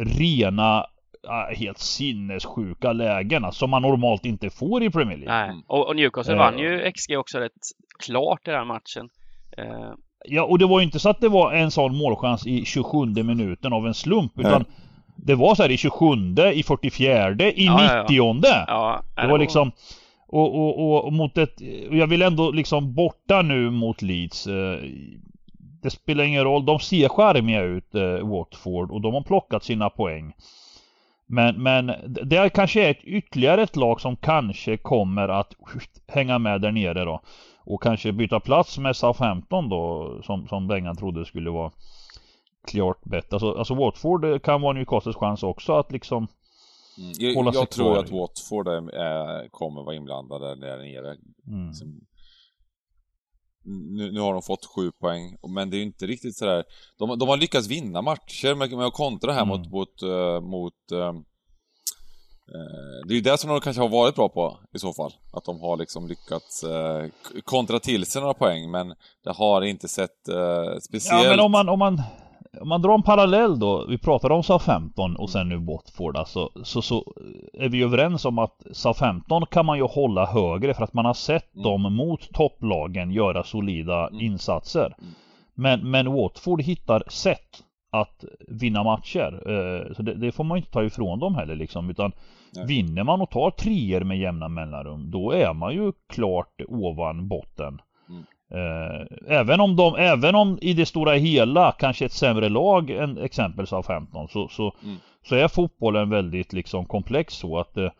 [0.00, 0.86] Rena
[1.28, 5.62] ah, Helt sinnessjuka lägen alltså, som man normalt inte får i Premier League Nej.
[5.66, 6.38] Och, och Newcastle Eh.
[6.38, 7.52] vann ju XG också rätt
[7.98, 9.08] klart i den här matchen.
[9.58, 9.92] Eh,
[10.26, 13.06] Ja, och det var ju inte så att det var en sån målchans i 27
[13.22, 14.64] minuten av en slump, utan
[15.16, 16.06] det var så här i 27,
[16.54, 18.32] i 44, i Ja, ja, ja.
[18.32, 19.72] 90 ja, Det var liksom
[20.34, 24.46] och, och, och, och mot ett, och jag vill ändå liksom borta nu mot Leeds
[24.46, 24.78] eh,
[25.82, 29.90] Det spelar ingen roll, de ser charmiga ut eh, Watford och de har plockat sina
[29.90, 30.32] poäng.
[31.26, 35.54] Men, men det kanske är ett, ytterligare ett lag som kanske kommer att
[36.08, 37.20] hänga med där nere då.
[37.64, 41.70] Och kanske byta plats med Southampton då som, som Bengan trodde skulle vara
[42.68, 43.34] klart bättre.
[43.36, 46.28] Alltså, alltså Watford kan vara Newcastles chans också att liksom
[46.98, 47.12] Mm.
[47.18, 51.16] Jag, hålla jag tror att Watford är, kommer vara inblandade där nere.
[51.46, 51.68] mm.
[51.68, 52.00] Liksom,
[53.66, 56.64] nu, nu har de fått sju poäng, men det är ju inte riktigt sådär...
[56.98, 59.48] De, de har lyckats vinna matcher med, med att kontra här Mm.
[59.48, 59.70] mot...
[59.70, 61.14] mot, eh, mot eh,
[63.06, 65.12] det är ju det som de kanske har varit bra på i så fall.
[65.32, 67.06] Att de har liksom lyckats eh,
[67.44, 71.24] kontra till sig några poäng, men det har inte sett eh, speciellt...
[71.24, 72.02] Ja men om man, om man
[72.60, 76.50] om man drar en parallell då, vi pratade om Southampton och sen nu Watford alltså,
[76.64, 77.12] så, så
[77.52, 81.14] är vi överens om att Southampton kan man ju hålla högre för att man har
[81.14, 81.64] sett Mm.
[81.64, 84.20] dem mot topplagen göra solida Mm.
[84.20, 84.86] insatser.
[84.98, 85.14] Mm.
[85.54, 87.62] Men, men Watford hittar sätt
[87.92, 89.42] att vinna matcher.
[89.50, 92.12] Eh, Så det, det får man inte ta ifrån dem heller liksom, utan
[92.56, 92.66] Nej.
[92.66, 97.80] vinner man och tar treor med jämna mellanrum, då är man ju klart ovan botten.
[98.08, 98.22] Mm.
[98.50, 99.06] Eh,
[99.38, 103.66] även om de, även om i det stora hela kanske ett sämre lag än exempel
[103.66, 104.96] Southampton så, så, Mm.
[105.22, 107.90] så är fotbollen väldigt liksom komplex så att, eh,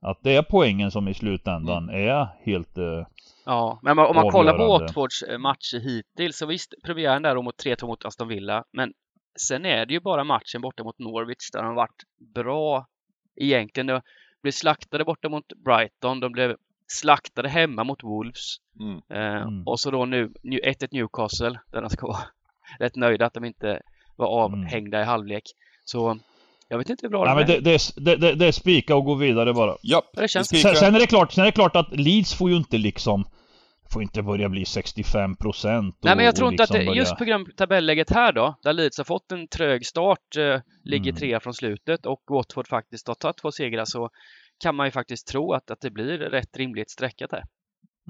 [0.00, 3.06] att det är poängen som i slutändan är helt eh,
[3.46, 4.66] Ja, men om man kollar på.
[4.66, 8.92] Watfords matcher hittills så visst, premiären där mot 3-2 mot Aston Villa, men
[9.40, 12.02] sen är det ju bara matchen borta mot Norwich där de varit
[12.34, 12.86] bra
[13.36, 13.86] egentligen.
[13.86, 14.00] De
[14.42, 19.00] blev slaktade borta mot Brighton, de blev slaktade hemma mot Wolves Mm.
[19.10, 19.62] eh, Mm.
[19.66, 22.18] och så då nu nu 1-1 Newcastle där de ska vara
[22.78, 23.80] rätt nöjda att de inte
[24.16, 25.42] var avhängda i halvlek.
[25.84, 26.18] Så
[26.68, 27.46] jag vet inte hur bra de men är.
[27.46, 29.76] det, det, det, det, det är spika och gå vidare bara.
[29.82, 30.48] Ja, Det känns-.
[30.48, 33.24] Sen, sen är det klart, sen är det klart att Leeds får ju inte liksom
[33.92, 35.98] får inte börja bli 65 procent.
[36.02, 38.54] Nej, men jag tror inte liksom att det, just på grund av tabelläget här då,
[38.62, 41.16] där Leeds har fått en trög start, eh, ligger Mm.
[41.18, 44.10] trea från slutet och Watford faktiskt har tagit två segrar så
[44.58, 47.44] kan man ju faktiskt tro att, att det blir rätt rimligt streckat här.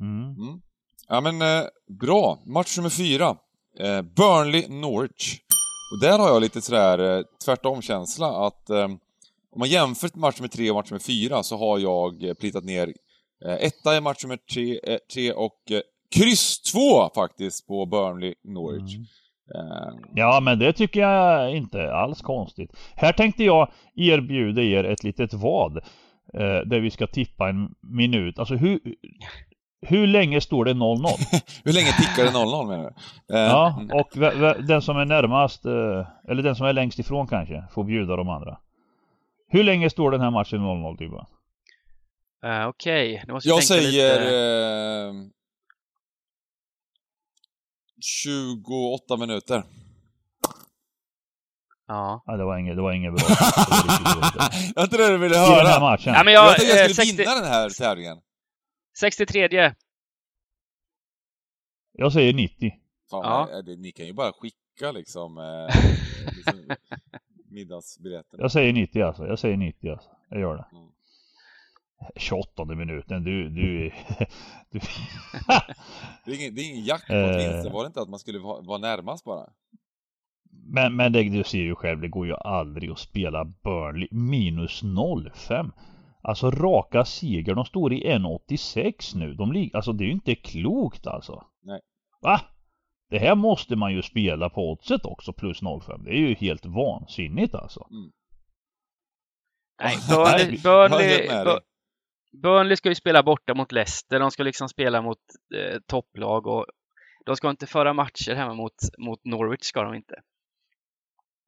[0.01, 0.61] Mm.
[1.09, 1.65] Ja men eh,
[2.01, 3.37] bra, match nummer fyra.
[3.79, 5.39] Eh, Burnley-Norwich.
[5.93, 8.89] Och där har jag lite sådär eh, tvärtom-känsla att eh,
[9.51, 12.65] om man jämför match nummer tre och match nummer fyra så har jag eh, plitat
[12.65, 12.93] ner
[13.45, 15.81] eh, etta i match nummer tre, eh, tre och eh,
[16.15, 18.95] kryss två faktiskt på Burnley-Norwich.
[18.95, 19.07] Mm.
[19.55, 22.71] Eh, Ja, men det tycker jag inte alls konstigt.
[22.95, 25.85] Här tänkte jag erbjuda er ett litet vad.
[26.35, 28.39] Eh, där vi ska tippa en minut.
[28.39, 28.81] Alltså hur,
[29.87, 31.07] hur länge står det 0-0?
[31.65, 32.85] hur länge tickar det 0-0 menar
[33.29, 33.35] du?
[33.35, 36.99] Eh, Ja, och vä- vä- den som är närmast, eh, eller den som är längst
[36.99, 38.59] ifrån kanske, får bjuda de andra.
[39.49, 41.27] Hur länge står den här matchen 0-0 Dybba?
[42.47, 44.31] Uh, Okej, nu måste Jag tänka säger lite.
[44.37, 45.13] eh,
[48.01, 49.63] 28 minuter.
[51.89, 52.23] Ja.
[52.27, 53.23] Ja, det var inget, det var inget bra.
[53.29, 55.81] Det var jag inte det du ville I den här höra.
[55.81, 56.13] matchen.
[56.15, 58.19] ja men Jag jag, tänkte jag eh, skulle 60, vinna den här tävlingen.
[58.99, 59.73] 63
[61.93, 62.73] Jag säger 90.
[63.11, 63.51] Fan, Ja.
[63.59, 65.77] eh, det, ni kan ju bara skicka liksom, eh,
[66.37, 66.77] liksom
[67.51, 68.39] middagsbiljetter.
[68.41, 69.27] Jag säger 90 alltså.
[69.27, 70.09] Jag säger 90 alltså.
[70.31, 70.67] Jag gör det.
[70.73, 70.89] Mm.
[72.17, 73.25] 28 minuten.
[73.25, 73.91] Du, du,
[74.71, 74.81] du.
[76.25, 77.13] Det är ingen, det är ingen på
[77.69, 77.73] Eh.
[77.73, 79.49] var det inte att man skulle vara, vara närmast bara?
[80.69, 84.83] Men, men det, du ser ju själv, det går ju aldrig att spela Burnley minus
[85.35, 85.73] 05.
[86.23, 89.35] Alltså raka seger, de står i 1,86 nu.
[89.35, 91.45] De lig- alltså det är ju inte klokt alltså.
[91.63, 91.81] Nej.
[92.21, 92.41] Va?
[93.11, 96.05] Det här måste man ju spela på oddset också, plus 05.
[96.05, 97.87] Det är ju helt vansinnigt alltså.
[99.83, 101.55] Nej, Jag Burnley, Burnley, med dig.
[101.55, 101.61] Bur-
[102.43, 104.21] Burnley ska ju spela borta mot Leicester.
[104.21, 105.19] De ska liksom spela mot
[105.55, 106.67] eh, topplag och
[107.27, 110.15] de ska inte föra matcher hemma mot, mot Norwich ska de inte.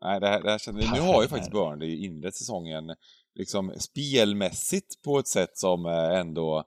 [0.02, 2.94] Nej, det här, det här känner, nu har ju faktiskt Burnley inlett säsongen
[3.34, 6.64] liksom spelmässigt på ett sätt som är ändå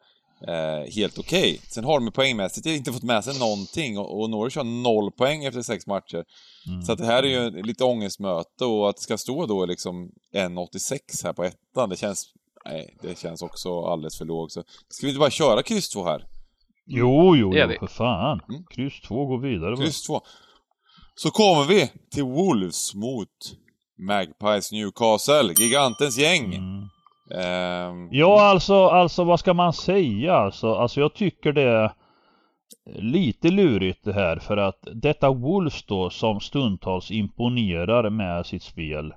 [0.47, 1.61] eh, helt okej.
[1.67, 5.45] Sen har de poängmässigt inte fått med sig någonting och, och Norwich har noll poäng
[5.45, 6.23] efter sex matcher.
[6.67, 6.81] Mm.
[6.81, 10.11] Så att det här är ju lite ångestmöte och att det ska stå då liksom
[10.33, 12.33] 1,86 här på ettan, det känns...
[12.65, 14.51] Nej, det känns också alldeles för lågt.
[14.51, 16.27] Så ska vi inte bara köra kryss 2 här?
[16.85, 18.39] Jo, jo, jo, för fan.
[18.49, 18.63] Mm.
[18.69, 19.77] Kryss 2 går vidare.
[19.77, 20.21] Kryss 2.
[21.23, 23.27] Så kommer vi till Wolves mot
[23.97, 26.53] Magpies Newcastle, gigantens gäng.
[26.53, 26.89] Mm.
[27.35, 30.33] Ehm, Ja, alltså, alltså vad ska man säga?
[30.33, 31.91] Alltså, alltså jag tycker det är
[32.95, 39.13] lite lurigt det här för att detta Wolves då som stundtals imponerar med sitt spel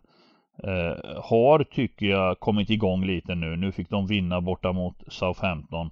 [0.64, 3.56] eh, har, tycker jag, kommit igång lite nu.
[3.56, 5.90] Nu fick de vinna borta mot Southampton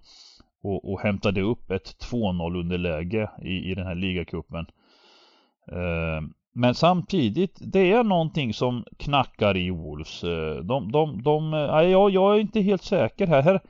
[0.63, 4.67] och, och hämtade upp ett 2-0 underläge i, i den här ligacupen.
[5.69, 6.23] Eh,
[6.55, 10.25] men samtidigt, det är någonting som knackar i Wolves.
[10.25, 13.43] Eh, de, de, de, eh, nej, jag, jag är inte helt säker här.
[13.43, 13.61] här.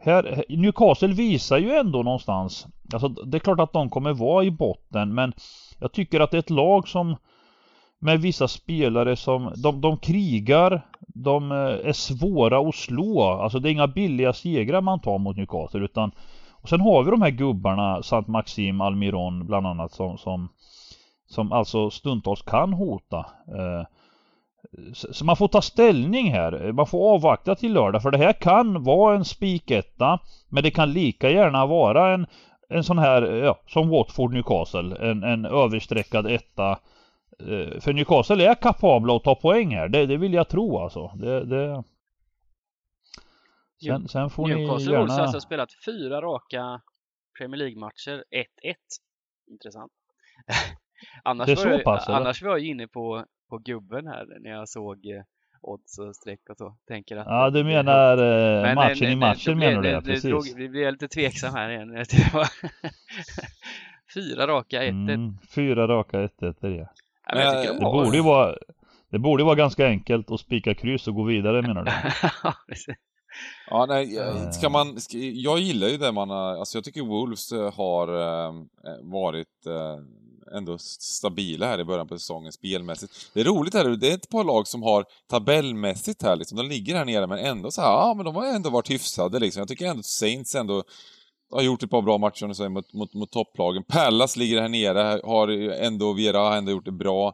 [0.00, 4.50] Här, Newcastle visar ju ändå någonstans, alltså det är klart att de kommer vara i
[4.50, 5.32] botten men
[5.78, 7.16] jag tycker att det är ett lag som
[7.98, 13.72] med vissa spelare som, de, de krigar, de är svåra att slå, alltså det är
[13.72, 16.10] inga billiga segrar man tar mot Newcastle utan
[16.62, 20.48] och sen har vi de här gubbarna, Sant Maxim, Almiron bland annat som, som
[21.28, 23.18] som alltså stundtals kan hota.
[23.48, 23.86] Eh,
[24.94, 26.72] Så man får ta ställning här.
[26.72, 30.20] Man får avvakta till lördag för det här kan vara en spiketta.
[30.48, 32.26] Men det kan lika gärna vara en,
[32.68, 35.10] en sån här, ja, som Watford Newcastle.
[35.10, 36.70] En, en överstreckad etta.
[37.40, 39.88] Eh, För Newcastle är kapabla att ta poäng här.
[39.88, 41.12] Det, det vill jag tro alltså.
[41.14, 41.84] Det, det...
[43.84, 45.22] Sen, sen får Newcastle Wolves har gärna...
[45.22, 46.80] alltså spelat fyra raka
[47.38, 48.74] Premier League-matcher, 1-1.
[49.50, 49.92] Intressant.
[51.22, 52.16] annars, Det är var så jag, pass, eller?
[52.18, 55.22] annars var jag inne på, på gubben här när jag såg eh,
[55.62, 56.76] odds och streck och så.
[56.88, 59.88] Tänker att Ja, du det- menar eh, Men, matchen nej, i matchen det menar du
[59.88, 60.00] det, det?
[60.00, 60.30] det, Precis.
[60.30, 61.88] drog, det blev jag lite tveksam här igen.
[61.88, 62.48] Det var
[64.14, 64.88] Fyra raka 1-1.
[64.88, 66.68] Mm, fyra raka 1 1 ja.
[66.68, 66.86] Jag
[67.26, 68.54] Det har- borde vara
[69.10, 71.90] Det borde ju vara ganska enkelt att spika kryss och gå vidare menar du?
[73.70, 74.50] Ja, nej, Eh.
[74.50, 78.06] ska man, ska, jag gillar ju det man har, alltså jag tycker Wolves har
[79.10, 79.96] varit eh,
[80.56, 83.12] ändå stabila här i början på säsongen spelmässigt.
[83.34, 86.66] Det är roligt här, det är ett par lag som har tabellmässigt här liksom, de
[86.68, 89.60] ligger här nere men ändå så här, ja men de har ändå varit hyfsade liksom.
[89.60, 90.82] Jag tycker ändå att Saints ändå
[91.52, 93.82] har gjort ett par bra matcher som du säger, mot, mot, mot topplagen.
[93.88, 97.32] Palace ligger här nere, har ändå, Vera har ändå gjort det bra.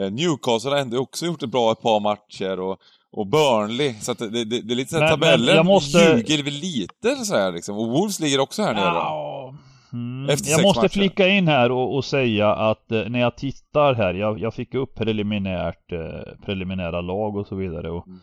[0.00, 2.78] Eh, Newcastle har ändå också gjort det bra ett par matcher och,
[3.12, 5.98] och Burnley, så att det, det, det är lite så här, Men- tabellen jag måste-
[5.98, 7.76] ljuger väl lite så här liksom.
[7.78, 8.84] Och Wolves ligger också här nere.
[8.84, 9.54] Ja,
[9.92, 10.92] mm, Mm, Efter jag måste matcher.
[10.92, 14.74] flika in här och, och säga att eh, när jag tittar här, jag, jag fick
[14.74, 18.18] upp preliminärt, eh, preliminära lag och så vidare och Mm.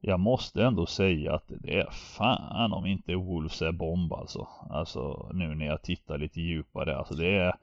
[0.00, 4.48] jag måste ändå säga att det är fan om inte Wolves är bomb alltså.
[4.70, 7.54] Alltså nu när jag tittar lite djupare, alltså det är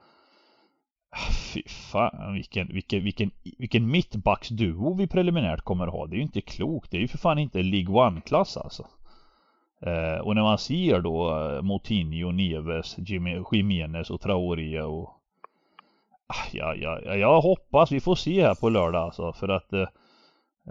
[1.54, 6.08] Fy fan vilken, vilken, vilken, vilken mittbacksduo vi preliminärt kommer ha.
[6.08, 6.92] Det är ju inte klokt.
[6.92, 8.86] Det är ju för fan inte League One-klass alltså.
[9.82, 15.10] Eh, och när man ser då eh, Moutinho, Neves, Jimmy, Jimenez och Traoré och
[16.28, 19.74] ah, ja, ja, ja, jag hoppas vi får se här på lördag alltså för att
[19.74, 19.82] eh,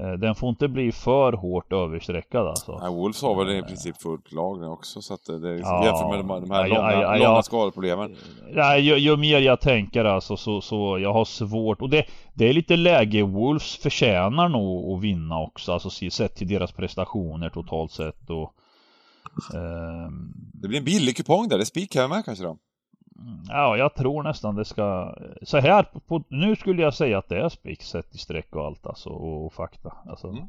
[0.00, 2.78] eh, den får inte bli för hårt överstreckad alltså.
[2.82, 5.72] Nej, Wolves har väl i princip fullt lag nu också, så att det är liksom,
[5.74, 5.84] Ja.
[5.84, 8.16] jämfört med de, de här Ja, ja, långa, ja, långa skadeproblemen.
[8.52, 12.04] Nej, ju, ju mer jag tänker alltså så, så jag har svårt och det,
[12.34, 16.72] det är lite läge Wolves förtjänar nog att vinna också alltså se- sett till deras
[16.72, 18.52] prestationer totalt sett och
[20.52, 22.58] Det blir en billig kupong där, det är spik här med kanske då?
[23.48, 27.38] Ja, jag tror nästan det ska Så här, på, nu skulle jag säga att det
[27.38, 30.28] är spik sett i streck och allt alltså och, och fakta alltså.
[30.28, 30.48] Mm.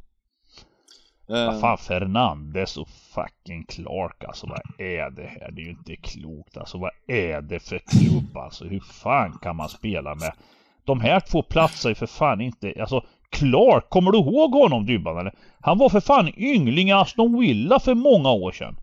[1.28, 5.52] Vad Eh, fan Fernandes och fucking Clark alltså vad är det här?
[5.52, 8.66] Det är ju inte klokt alltså vad är det för klubb alltså?
[8.66, 10.34] Hur fan kan man spela med
[10.86, 15.18] De här två platsar ju för fan inte alltså Clark, kommer du ihåg honom Dybban
[15.18, 15.34] eller?
[15.62, 18.76] Han var för fan yngling i Aston Villa för många år sedan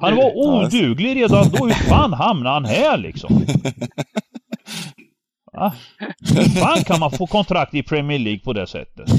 [0.00, 3.44] Han var oduglig redan då, hur fan hamnade han här liksom?
[5.52, 5.72] Va?
[6.34, 9.10] Hur fan kan man få kontrakt i Premier League på det sättet?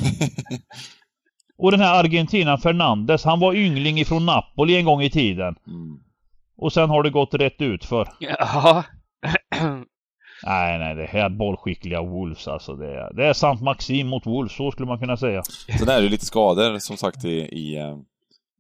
[1.57, 5.55] Och den här Argentinaren Fernandes, han var yngling ifrån Napoli en gång i tiden.
[5.67, 5.99] mm.
[6.57, 8.07] Och sen har det gått rätt ut för.
[8.19, 8.83] Ja.
[10.45, 12.75] Nej, nej, det här bollskickliga Wolves alltså.
[12.75, 15.43] Det är, det är sant Maxim mot Wolves, så skulle man kunna säga.
[15.79, 17.77] Sen är det lite skador som sagt i, i,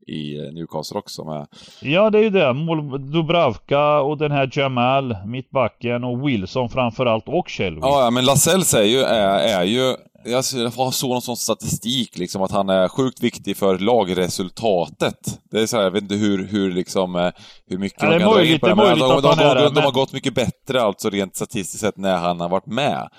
[0.07, 1.47] i Newcastle också med.
[1.81, 2.53] Ja, det är ju det.
[2.53, 7.79] Mål- Dubravka och den här Jamal, mittbacken och Wilson framförallt och Shelby.
[7.81, 9.95] Ja, men Lascelles är ju, är, är ju
[10.25, 10.45] jag
[10.93, 15.39] såg någon sån statistik liksom att han är sjukt viktig för lagresultatet.
[15.51, 17.31] Det är så här, jag vet inte hur, hur liksom, eh,
[17.67, 20.13] hur mycket Ja, de kan dra in på det, men de, de, de, har gått
[20.13, 23.09] mycket bättre alltså rent statistiskt sett när han har varit med.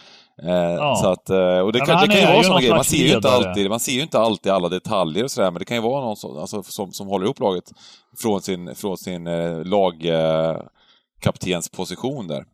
[0.43, 2.85] Eh, Så att, eh, och det Ja, kan, det kan ju vara sådana grejer, man
[2.85, 5.65] ser, ju inte alltid, man ser ju inte alltid alla detaljer och sådär, men det
[5.65, 7.73] kan ju vara någon som, alltså, som, som håller ihop laget
[8.19, 12.45] från sin, från sin eh, lagkaptens position där.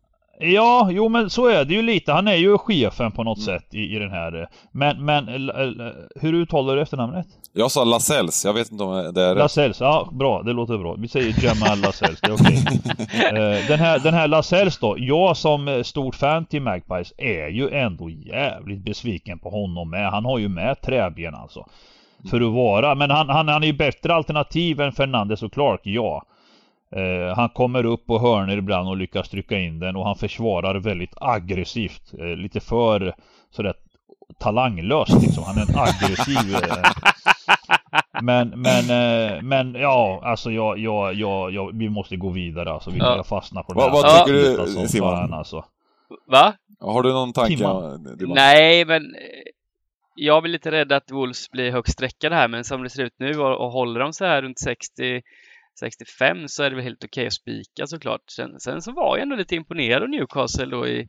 [0.41, 2.11] Ja, jo men så är det ju lite.
[2.11, 3.45] Han är ju chefen på något Mm.
[3.59, 4.41] sätt i, i den här.
[4.41, 5.27] eh, Men, men
[6.21, 7.25] hur uttalar du efternamnet?
[7.53, 9.37] Jag sa Lascelles, jag vet inte om det är rätt.
[9.37, 10.95] Lascelles, ja bra, det låter bra.
[10.97, 12.57] Vi säger Jamal Lascelles, det är okej.
[13.31, 17.47] Eh, den, här, den här Lascelles då, jag som eh, stort fan till Magpies är
[17.47, 20.11] ju ändå jävligt besviken på honom med.
[20.11, 21.65] Han har ju med träben alltså.
[22.29, 25.81] För att vara, men han, han, han är ju bättre alternativ än Fernandes och Clark,
[25.83, 26.23] ja.
[26.95, 30.75] Eh, han kommer upp på hörnor ibland och lyckas trycka in den och han försvarar
[30.79, 32.13] väldigt aggressivt.
[32.19, 33.15] Eh, lite för
[33.51, 33.73] sådär
[34.39, 35.43] talanglöst liksom.
[35.43, 36.91] Han är en aggressiv eh,
[38.21, 42.91] men, men, eh, men ja, alltså jag, jag, jag, jag, vi måste gå vidare alltså.
[42.91, 43.23] Vi Ja.
[43.23, 44.01] fastna på det Vad- här.
[44.01, 45.09] vad tycker du, Alltså, Simon?
[45.11, 45.65] fan, Alltså.
[46.27, 46.53] Va?
[46.79, 47.67] Har du någon tanke?
[48.27, 49.11] Nej, men eh,
[50.15, 53.15] jag är lite rädd att Wolves blir högt streckade här, men som det ser ut
[53.19, 55.21] nu och, och håller de så här runt 60
[55.85, 58.21] 65 så är det väl helt okej att spika såklart.
[58.35, 61.07] Sen, sen så var jag ändå lite imponerad av Newcastle då i,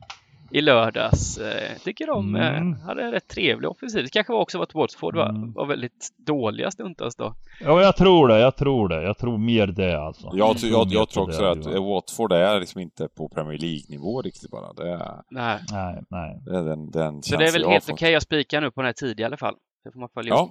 [0.51, 1.37] i lördags.
[1.37, 2.71] Eh, tycker de Mm.
[2.73, 4.03] eh, hade en rätt trevlig offensiv.
[4.03, 5.53] Det kanske var också var att Watford var, Mm.
[5.53, 7.35] var väldigt dåliga stundtals då.
[7.61, 8.39] Ja, jag tror det.
[8.39, 9.03] Jag tror det.
[9.03, 10.31] Jag tror mer det alltså.
[10.33, 11.83] Jag, tror- jag, jag på tror också det, att Johan.
[11.89, 14.73] Watford är liksom inte på Premier League-nivå riktigt bara.
[14.73, 15.59] Det är, Nej.
[15.71, 16.39] Nej, nej.
[16.45, 18.81] det är den, den Så det är väl jag helt okej att spika nu på
[18.81, 19.55] den här tidiga i alla fall.
[19.83, 20.49] Det får man följa upp.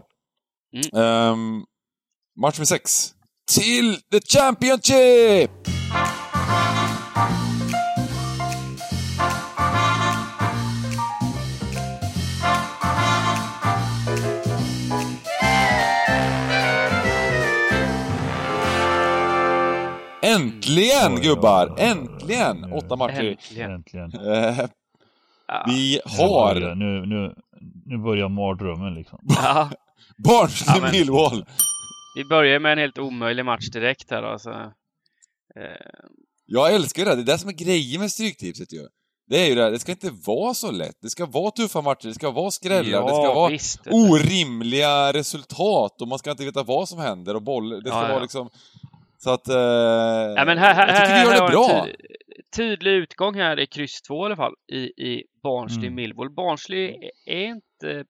[0.92, 1.02] Ja.
[1.32, 1.64] Ehm,
[2.40, 3.14] match med sex.
[3.46, 5.50] Till the Championship!
[20.22, 21.74] Äntligen gubbar!
[21.78, 22.72] Äntligen!
[22.72, 23.36] Åtta matcher.
[23.58, 24.12] Äntligen.
[25.66, 27.34] Vi Nu har börjar- Nu, nu,
[27.86, 29.18] nu börjar mardrömmen liksom.
[30.16, 31.44] Barnsley Ja, men- Millwall.
[32.14, 34.50] Vi börjar med en helt omöjlig match direkt här alltså.
[35.56, 35.62] Eh,
[36.46, 38.86] Jag älskar det, det är det som är grejen med Stryktipset ju.
[39.26, 40.96] Det är ju det, det ska inte vara så lätt.
[41.02, 43.80] Det ska vara tuffa matcher, det ska vara skrällar, det ska vara visst.
[43.90, 48.02] orimliga resultat och man ska inte veta vad som händer och boll, det ska Ja,
[48.02, 48.08] ja.
[48.12, 48.50] vara liksom...
[49.18, 49.48] Så att...
[49.48, 51.86] Eh, Ja, men här, här, jag tycker vi gör det bra.
[51.86, 51.92] ty
[52.56, 56.34] tydlig utgång här i kryss 2 i alla fall i, i Barnsley Mm.
[56.34, 56.94] Barnsley
[57.26, 58.04] är inte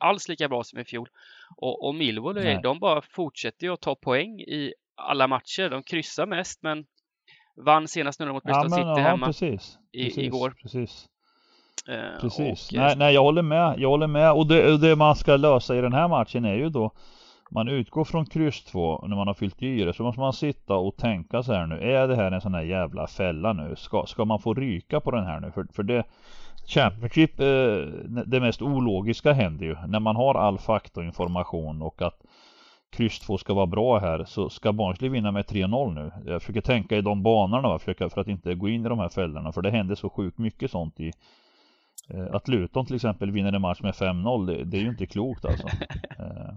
[0.00, 1.08] alls lika bra som i fjol
[1.56, 2.60] och, och Millwall Nej.
[2.62, 5.70] de bara fortsätter ju att ta poäng i alla matcher.
[5.70, 6.84] De kryssar mest men
[7.56, 9.78] Vann senast nu mot Bristol ja, men, City ja, hemma precis.
[9.92, 10.54] i, precis, igår.
[10.62, 11.08] Precis.
[11.88, 12.68] Eh, Precis.
[12.68, 13.74] och, nej, nej, jag håller med.
[13.78, 14.32] Jag håller med.
[14.32, 16.92] Och det, det man ska lösa i den här matchen är ju då
[17.50, 20.74] man utgår från kryss 2 när man har fyllt i det så måste man sitta
[20.74, 21.92] och tänka så här nu.
[21.94, 23.76] Är det här en sån här jävla fälla nu?
[23.76, 25.52] Ska, ska man få ryka på den här nu?
[25.52, 26.04] För, för det
[26.70, 27.46] Championship, eh,
[28.26, 29.76] det mest ologiska händer ju.
[29.86, 31.00] När man har all fakta
[31.80, 32.22] och att
[32.90, 36.12] kryss 2 ska vara bra här så ska Barnsley vinna med 3-0 nu.
[36.26, 37.78] Jag försöker tänka i de banorna va?
[37.78, 39.52] Försöka, för att inte gå in i de här fällorna.
[39.52, 41.12] För det händer så sjukt mycket sånt i
[42.10, 44.46] eh, att Luton till exempel vinner en match med 5-0.
[44.46, 45.68] Det, det är ju inte klokt alltså.
[46.18, 46.54] Eh,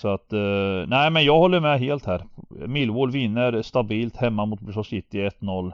[0.00, 2.24] så att, eh, nej men jag håller med helt här.
[2.66, 5.72] Millwall vinner stabilt hemma mot Bristol City 1-0.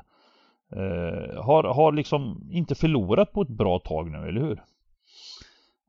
[0.72, 4.62] Eh, har, har liksom inte förlorat på ett bra tag nu, eller hur?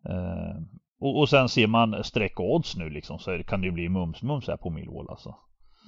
[0.10, 0.62] Eh,
[1.00, 4.48] och, och sen ser man streck odds nu liksom så kan det ju bli mums-mums
[4.48, 5.36] här på Millwall alltså.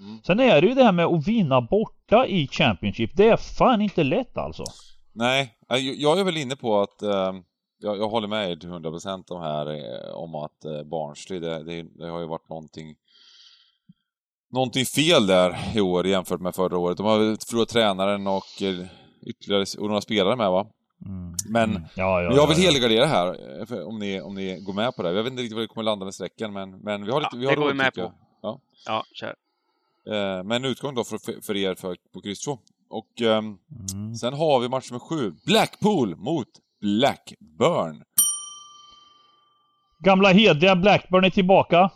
[0.01, 0.19] Mm.
[0.23, 3.11] Sen är det ju det här med att vinna borta i Championship.
[3.17, 4.63] Det är fan inte lätt alltså.
[5.13, 7.33] Nej, jag- jag är väl inne på att eh,
[7.79, 11.63] jag, jag håller med er till 100% om här eh, om att eh, Barnsley, det,
[11.63, 12.95] det, det har ju varit någonting
[14.51, 16.97] någonting fel där i år jämfört med förra året.
[16.97, 18.85] De har förlorat tränaren och eh,
[19.25, 20.67] ytterligare och några spelare med va?
[21.05, 21.35] Mm.
[21.49, 21.83] Men Mm.
[21.95, 22.71] Ja, ja, Men jag vill ja, ja.
[22.71, 23.27] helgardera här,
[23.73, 25.11] eh, om ni, om ni går med på det.
[25.11, 27.35] Jag vet inte riktigt vad det kommer landa med strecken, men, men vi har lite...
[27.35, 28.13] Ja, vi har det går vi med på.
[28.41, 28.59] jag.
[28.85, 29.35] ja, kör.
[30.13, 32.59] Eh, men utgång då för, för er för, på kryss 2.
[32.89, 33.57] Och ehm,
[33.93, 34.15] Mm.
[34.15, 35.33] sen har vi match nummer sju.
[35.45, 36.47] Blackpool mot
[36.81, 38.03] Blackburn.
[39.99, 41.89] Gamla hedliga Blackburn är tillbaka.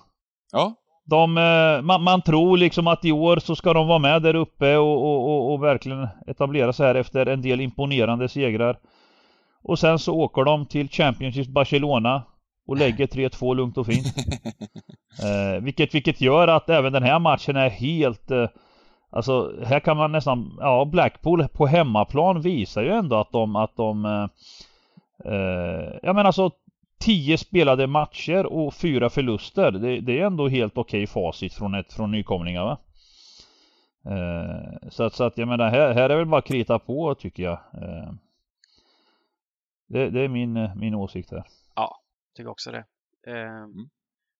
[0.51, 0.75] Ja,
[1.05, 4.35] De, eh, man, man tror liksom att i år så ska de vara med där
[4.35, 8.77] uppe och, och, och, och verkligen etablera sig här efter en del imponerande segrar.
[9.63, 12.23] Och sen så åker de till Championship Barcelona
[12.67, 14.07] och lägger 3-2 lugnt och fint.
[15.23, 18.47] Eh, vilket, vilket gör att även den här matchen är helt eh,
[19.15, 23.75] Alltså här kan man nästan, ja Blackpool på hemmaplan visar ju ändå att de, att
[23.75, 24.27] de eh,
[25.33, 26.51] eh, Ja men alltså
[26.99, 29.71] 10 spelade matcher och fyra förluster.
[29.71, 32.77] Det, det är ändå helt okej facit från, ett, från nykomlingar va?
[34.05, 37.43] Eh, så, att, så att jag menar här, här är väl bara krita på tycker
[37.43, 37.59] jag.
[37.73, 38.13] Eh,
[39.87, 41.43] det, det är min, min åsikt här.
[42.35, 42.85] Tycker också det.
[43.27, 43.89] Eh, Mm.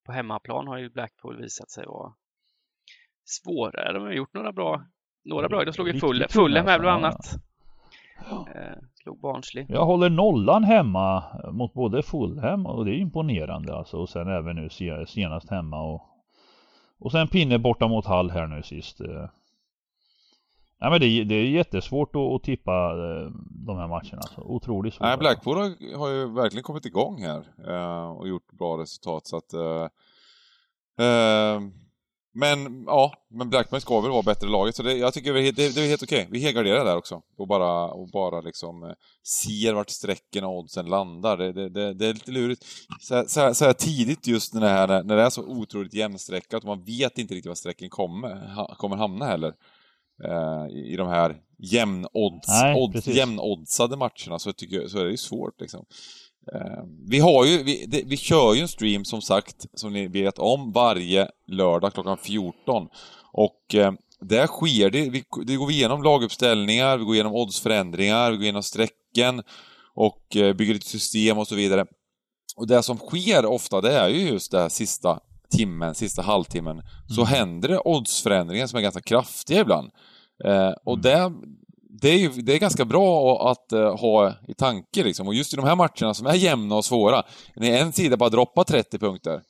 [0.06, 2.14] På hemmaplan har ju Blackpool visat sig vara
[3.24, 3.94] svårare.
[3.94, 4.86] De har gjort några bra,
[5.24, 5.64] några bra.
[5.66, 7.36] De slog ju Fulham, Fulham här bland annat.
[8.56, 9.66] Eh, slog Barnsley.
[9.70, 13.98] Jag håller nollan hemma mot både Fulham och det är imponerande alltså.
[13.98, 16.02] Och sen även nu se- senast hemma och
[17.00, 19.02] och sen pinne borta mot Hall här nu sist.
[19.02, 19.30] eh.
[20.80, 23.32] Ja men det, är- det är jättesvårt att, att tippa eh,
[23.66, 24.42] de här matcherna alltså.
[24.42, 25.08] Otroligt svårt.
[25.08, 29.38] Nej, Blackpool har, har ju verkligen kommit igång här eh, och gjort bra resultat så
[29.38, 29.54] att...
[29.54, 29.88] Eh,
[32.36, 35.76] men ja, men Blackburn ska väl vara bättre laget så det, jag tycker det, det,
[35.76, 36.28] det är helt okej.
[36.32, 38.90] Vi helgarderar där också och bara, och bara liksom eh,
[39.42, 41.38] ser vart strecken och oddsen landar.
[41.38, 42.66] Det, det, det, är lite lurigt.
[43.02, 45.44] Så, här- så, här, så här tidigt just när det, här, när det är så
[45.44, 49.54] otroligt jämnstreckat och man vet inte riktigt var strecken kommer, ha, kommer hamna heller.
[50.24, 53.16] Eh, i, I de här jämnodds, Nej, precis.
[53.16, 55.86] jämnoddsade matcherna så, tycker, jag- så är det ju svårt liksom.
[56.54, 60.08] Eh, vi har ju, vi, det, vi kör ju en stream som sagt, som ni
[60.08, 62.88] vet om, varje lördag klockan 14.
[63.32, 68.32] Och eh, där sker det, vi, det går vi igenom laguppställningar, vi går igenom oddsförändringar,
[68.32, 69.42] vi går igenom strecken
[69.96, 71.86] och eh, bygger ett system och så vidare.
[72.56, 75.20] Och det som sker ofta, det är ju just det här sista
[75.50, 77.34] timmen, sista halvtimmen, så Mm.
[77.34, 79.92] händer det oddsförändringar som är ganska kraftiga ibland.
[80.46, 81.02] Eh, och Mm.
[81.02, 81.34] det,
[82.02, 85.28] det, är ju, det är ganska bra att uh, ha i tanke liksom.
[85.28, 87.24] Och just i de här matcherna som är jämna och svåra,
[87.56, 89.42] när en sida bara droppar 30 punkter,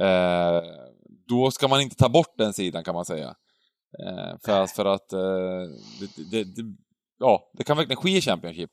[0.00, 0.62] eh,
[1.28, 3.34] då ska man inte ta bort den sidan kan man säga.
[4.04, 5.18] Eh, för att, för att eh,
[6.00, 6.76] det, det, det,
[7.18, 8.70] ja, det kan verkligen ske i Championship.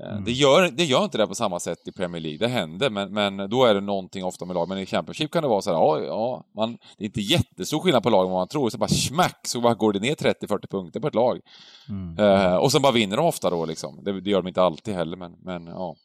[0.00, 0.24] Eh, Mm.
[0.24, 3.12] Det, gör, det gör inte det på samma sätt i Premier League, det händer, men,
[3.12, 4.68] men då är det någonting ofta med lag.
[4.68, 7.80] Men i Championship kan det vara så här, ja, ja man, det är inte jättestor
[7.80, 10.66] skillnad på lagen vad man tror, så bara smack så bara går det ner 30-40
[10.70, 11.40] punkter på ett lag.
[11.88, 12.18] Mm.
[12.18, 14.04] Eh, och sen bara vinner de ofta då liksom.
[14.04, 15.96] Det, det gör de inte alltid heller, men, men ja.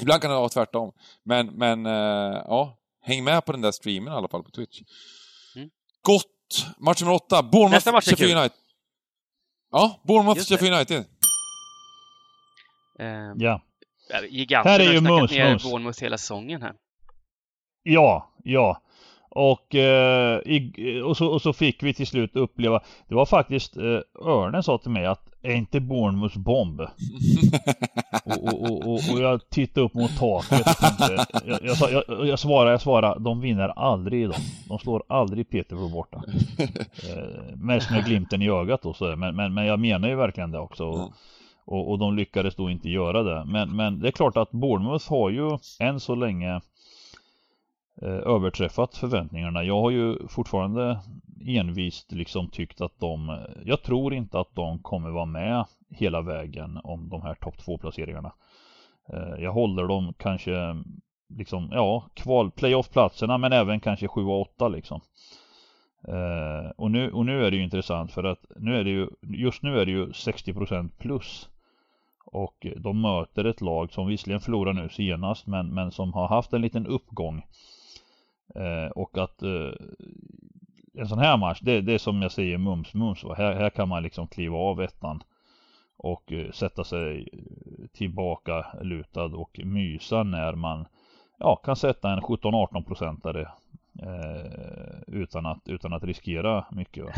[0.00, 0.92] Ibland kan det vara tvärtom.
[1.24, 4.80] Men, men eh, ja, häng med på den där streamen i alla fall på Twitch.
[5.56, 5.70] Mm.
[6.02, 6.24] Gott!
[6.78, 8.38] Match nummer åtta, Bournemouth, Nästa match är Sheffield kul.
[8.38, 8.58] United.
[9.72, 10.54] Ja, Bournemouth, Just det.
[10.54, 11.04] Sheffield United.
[12.98, 13.60] Eh, Ja.
[14.30, 15.62] Giganten Här är har ju snackat mums, ner mums.
[15.70, 16.72] Bournemouth hela säsongen här.
[17.82, 18.82] Ja, ja.
[19.30, 23.76] Och, eh, i, och, så, och så fick vi till slut uppleva, det var faktiskt,
[23.76, 26.80] eh, Örnen sa till mig att är inte Bournemouths bomb?
[28.24, 31.90] och, och, och, och, och jag tittade upp mot taket och tänkte, jag, jag, sa-
[31.90, 34.36] jag, jag svarar, jag svarar, de vinner aldrig idag.
[34.68, 36.22] De slår aldrig Peterborough borta.
[37.16, 40.50] Eh, mest med glimten i ögat då, så, men, men, men jag menar ju verkligen
[40.50, 40.84] det också.
[40.84, 41.12] Och
[41.66, 43.44] och, och de lyckades då inte göra det.
[43.44, 46.60] Men, men det är klart att Bournemouth har ju än så länge
[48.02, 49.64] eh, överträffat förväntningarna.
[49.64, 51.00] Jag har ju fortfarande
[51.46, 56.80] envist liksom tyckt att de, jag tror inte att de kommer vara med hela vägen
[56.84, 58.32] om de här topp två placeringarna.
[59.12, 60.76] Eh, jag håller dem kanske
[61.28, 65.00] liksom, ja, kval, playoff-platserna men även kanske 7 och 8 liksom.
[66.08, 69.08] Eh, och, nu, och nu är det ju intressant för att nu är det ju,
[69.22, 71.48] just nu är det ju 60% plus.
[72.26, 76.52] Och de möter ett lag som visserligen förlorar nu senast men, men som har haft
[76.52, 77.46] en liten uppgång.
[78.54, 79.72] Eh, och att eh,
[80.94, 83.24] en sån här match, det, det är som jag säger mums mums.
[83.36, 85.22] Här, här kan man liksom kliva av ettan
[85.96, 87.28] och eh, sätta sig
[87.92, 90.86] tillbaka lutad och mysa när man
[91.38, 93.48] ja, kan sätta en 17-18 procentare
[94.02, 97.06] eh, utan, att, utan att riskera mycket.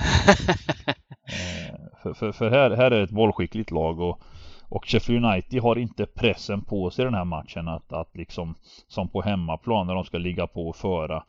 [1.28, 4.20] Eh, för för, för här, här är ett bollskickligt lag och,
[4.69, 8.55] och Sheffield United har inte pressen på sig den här matchen att, att liksom
[8.89, 11.25] som på hemmaplan när de ska ligga på och föra.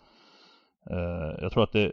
[0.90, 1.92] Eh, jag tror att det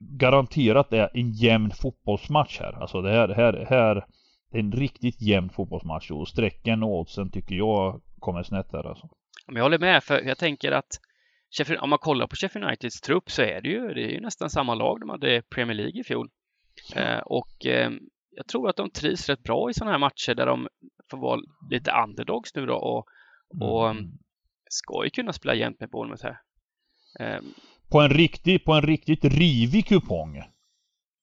[0.00, 2.82] garanterat är en jämn fotbollsmatch här.
[2.82, 4.06] Alltså det här, här, här
[4.50, 8.88] det är en riktigt jämn fotbollsmatch och strecken och oddsen tycker jag kommer snett där
[8.88, 9.08] alltså.
[9.46, 11.00] Men jag håller med, för jag tänker att
[11.50, 14.20] Sheffield, om man kollar på Sheffield Uniteds trupp så är det ju, det är ju
[14.20, 16.28] nästan samma lag de hade Premier League i fjol.
[16.94, 17.90] Eh, och eh,
[18.38, 20.68] jag tror att de trivs rätt bra i sådana här matcher där de
[21.10, 23.04] får vara lite underdogs nu då och,
[23.60, 24.04] och Mm.
[24.70, 26.40] ska ju kunna spela jämnt med Bournemouth här.
[27.20, 27.40] Eh,
[27.90, 30.42] På en riktig, på en riktigt rivig kupong.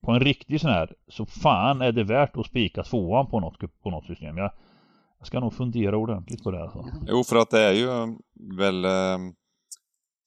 [0.06, 3.60] På en riktig sån här, så fan är det värt att spika tvåan på något,
[3.84, 4.38] på något system.
[4.38, 4.52] Jag,
[5.20, 6.86] jag ska nog fundera ordentligt på det alltså.
[7.08, 8.08] Jo, för att det är ju eh,
[8.58, 9.18] väl eh,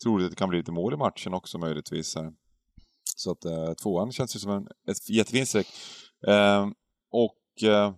[0.05, 2.17] troligt att det kan bli lite mål i matchen också möjligtvis.
[2.17, 2.33] Här.
[3.17, 5.67] Så att eh, tvåan känns ju som en, ett jättefint streck.
[6.27, 6.67] Eh,
[7.11, 7.93] och eh,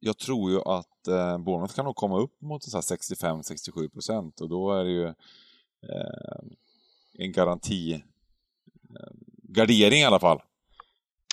[0.00, 4.40] jag tror ju att eh, Bournemouth kan nog komma upp mot så här 65-67 procent
[4.40, 6.40] och då är det ju eh,
[7.18, 8.00] en garanti eh,
[9.42, 10.42] gardering i alla fall.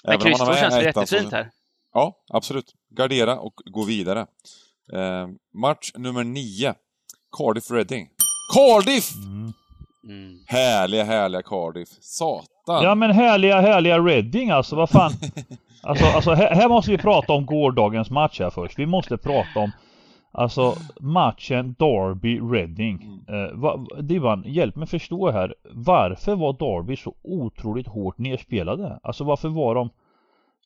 [0.04, 1.52] men Även kryss man två har känns ju ettan så- jättefint här.
[1.94, 2.74] Ja, absolut.
[2.90, 4.20] Gardera och gå vidare.
[4.94, 6.74] Eh, match nummer nio.
[7.38, 8.10] Cardiff Reading.
[8.56, 9.12] Cardiff!
[9.16, 9.54] Mm.
[10.04, 10.40] Mm.
[10.48, 11.90] Härliga, härliga Cardiff.
[12.02, 12.84] Satan!
[12.84, 15.12] Ja men härliga, härliga Reading alltså, vad fan.
[15.84, 18.80] Alltså, alltså här, här måste vi prata om gårdagens match här först.
[18.80, 19.72] Vi måste prata om
[20.32, 23.20] Alltså matchen Derby-Reading.
[23.28, 25.56] Eh, va, Divan, hjälp mig förstå här.
[25.72, 29.00] Varför var Derby så otroligt hårt nerspelade?
[29.04, 29.90] Alltså varför var de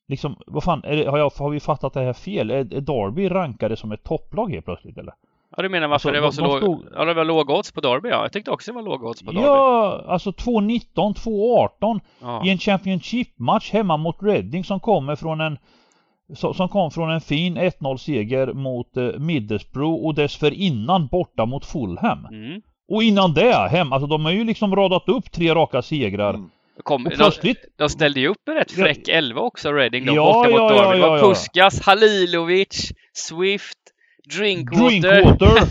[0.07, 2.51] Liksom, vad fan, är det, har, jag, har vi fattat det här fel?
[2.51, 5.14] Är, är Derby rankade som ett topplag helt plötsligt eller?
[5.58, 6.80] Ja, du menar varför Alltså, det var de- så de låg...
[6.82, 8.22] stod- Ja, det var låga odds på Derby, ja.
[8.22, 9.45] Jag tyckte också det var låga odds på Derby.
[9.45, 12.45] Ja, alltså 2.19, 2.18 Ja.
[12.45, 15.58] i en Championship-match hemma mot Reading som kommer från en
[16.36, 22.26] som kom från en fin 1-0 seger mot eh, Middlesbrough och dessförinnan borta mot Fulham.
[22.26, 22.62] Mm.
[22.91, 26.34] Och innan det hem, alltså de har ju liksom radat upp tre raka segrar.
[26.34, 26.49] Mm.
[26.84, 30.14] Kom, Och de, plötsligt, de ställde ju upp en rätt fräck elva också, Reading, då,
[30.16, 30.99] Ja, borta mot ja, Derby.
[30.99, 31.28] ja, var ja, ja.
[31.28, 33.78] Puskas, Halilovic, Swift,
[34.30, 35.21] Drinkwater.
[35.21, 35.67] Drinkwater!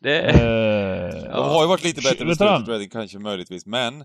[0.00, 4.04] det, eh, De har ju varit lite bättre du slutet, Reading, kanske möjligtvis, men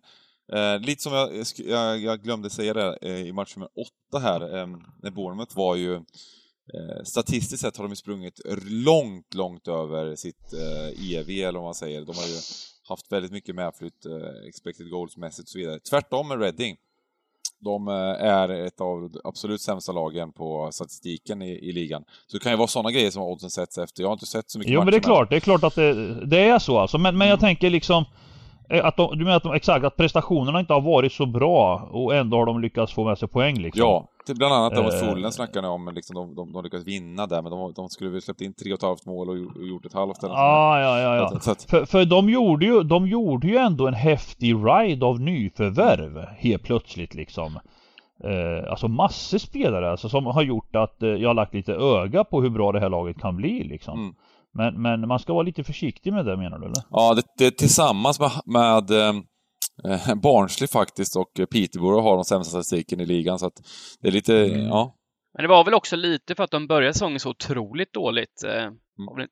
[0.53, 4.57] eh, lite som jag, jag, jag glömde säga det eh, i match nummer åtta här,
[4.57, 4.67] eh,
[5.03, 10.53] när Bournemouth var ju eh, Statistiskt sett har de ju sprungit långt, långt över sitt
[10.53, 12.01] eh, EV, eller vad man säger.
[12.01, 12.37] De har ju
[12.89, 15.79] haft väldigt mycket medflytt, eh, expected goals-mässigt och så vidare.
[15.79, 16.75] Tvärtom med Reading.
[17.59, 17.93] De eh,
[18.27, 22.03] är ett av de absolut sämsta lagen på statistiken i, i ligan.
[22.27, 24.03] Så det kan ju vara sådana grejer som oddsen sätts efter.
[24.03, 25.75] Jag har inte sett så mycket Jo men det är klart, det är klart att
[25.75, 26.97] det, det är så alltså.
[26.97, 28.05] Men, men jag tänker liksom
[28.70, 32.15] att de, du menar att de, exakt, att prestationerna inte har varit så bra och
[32.15, 33.80] ändå har de lyckats få med sig poäng liksom?
[33.82, 36.63] Ja, till bland annat det mot Eh, Fulham snackar ni om, liksom, de, de, de
[36.63, 39.30] lyckades vinna där, men de, de skulle väl släppt in tre och ett halvt mål
[39.30, 41.30] och, gjo- och gjort ett halvt eller Ja, ja, ja, ja.
[41.30, 45.05] Så så att- För, för de, gjorde ju, de gjorde ju ändå en häftig ride
[45.05, 47.59] av nyförvärv helt plötsligt liksom.
[48.24, 52.24] Eh, alltså massor spelare alltså, som har gjort att eh, jag har lagt lite öga
[52.24, 53.99] på hur bra det här laget kan bli liksom.
[53.99, 54.15] Mm.
[54.57, 56.83] Men, men man ska vara lite försiktig med det menar du eller?
[56.89, 59.15] Ja, det, det tillsammans med, med eh,
[59.91, 63.53] eh, Barnsley faktiskt och Peterborough har de sämsta statistiken i ligan, så att
[64.01, 64.65] det är lite, Mm.
[64.67, 64.95] ja.
[65.33, 68.43] men det var väl också lite för att de började säsongen så otroligt dåligt.
[68.45, 68.63] Eh,
[68.99, 69.27] Mm.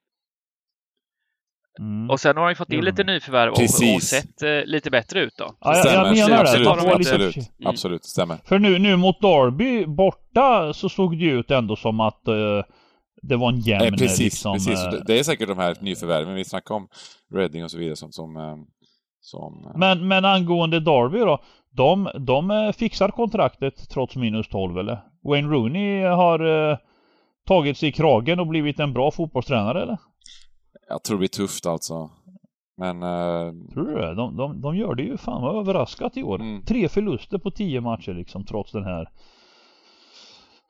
[1.80, 2.09] Mm.
[2.09, 3.59] Och sen har de fått in Gjorde lite nyförvärv och,
[3.95, 5.55] och sett eh, lite bättre ut då.
[5.59, 6.41] Ja, jag, Stämmer, jag menar det.
[6.41, 7.69] absolut, De lite- absolut, Mm.
[7.69, 8.38] absolut, stämmer.
[8.45, 12.34] För nu, nu mot Derby borta så såg det ju ut ändå som att eh,
[13.28, 14.80] det var en jämn Nej, precis, liksom, precis.
[14.86, 16.88] eh, Det- är säkert de här nyförvärven vi snackade om,
[17.34, 18.11] Reading och så vidare, som...
[18.11, 18.55] som, eh,
[19.19, 21.39] som eh, Men, men angående Derby då.
[21.71, 25.01] De, de fixar kontraktet trots minus 12 eller?
[25.23, 26.78] Wayne Rooney har eh,
[27.47, 29.97] tagit sig i kragen och blivit en bra fotbollstränare eller?
[30.89, 32.09] jag tror det blir tufft alltså.
[32.78, 33.03] Men...
[33.03, 34.15] eh, Tror du det?
[34.15, 36.41] De, de, de gör det ju fan vad överraskat i år.
[36.41, 36.61] Mm.
[36.65, 39.09] Tre förluster på tio matcher liksom trots den här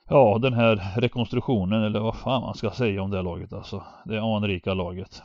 [0.10, 3.84] Ja, den här rekonstruktionen eller vad fan man ska säga om det laget alltså.
[4.06, 5.22] Det anrika laget.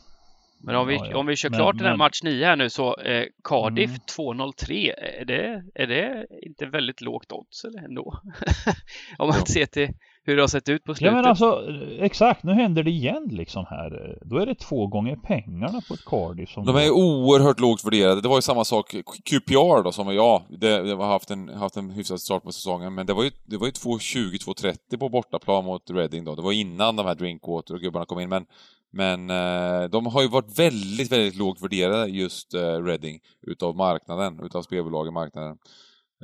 [0.63, 1.19] Men om vi, Ja, ja.
[1.19, 3.91] om vi kör Men- klart den här men- match 9 här nu så eh, Cardiff
[3.91, 4.01] Mm.
[4.17, 8.21] 2-0-3, är det, är det inte väldigt lågt odds eller ändå?
[9.19, 9.47] om man Jo.
[9.47, 9.89] ser till
[10.31, 11.15] hur det har sett ut på Ja slutet.
[11.15, 11.63] men alltså
[11.99, 14.19] exakt, nu händer det igen liksom här.
[14.25, 18.21] Då är det två gånger pengarna på ett Cardiff som De är oerhört lågt värderade.
[18.21, 21.77] Det var ju samma sak, QPR då, som ja, det, det har haft en, haft
[21.77, 25.65] en hyfsad start på säsongen, men det var ju, det var ju 2.20-2.30 på bortaplan
[25.65, 26.35] mot Reading då.
[26.35, 28.47] Det var innan de här Drinkwater och gubbarna kom in, men,
[28.93, 34.41] men eh, de har ju varit väldigt, väldigt lågt värderade just eh, Reading utav marknaden,
[34.45, 35.59] utav spelbolagen marknaden.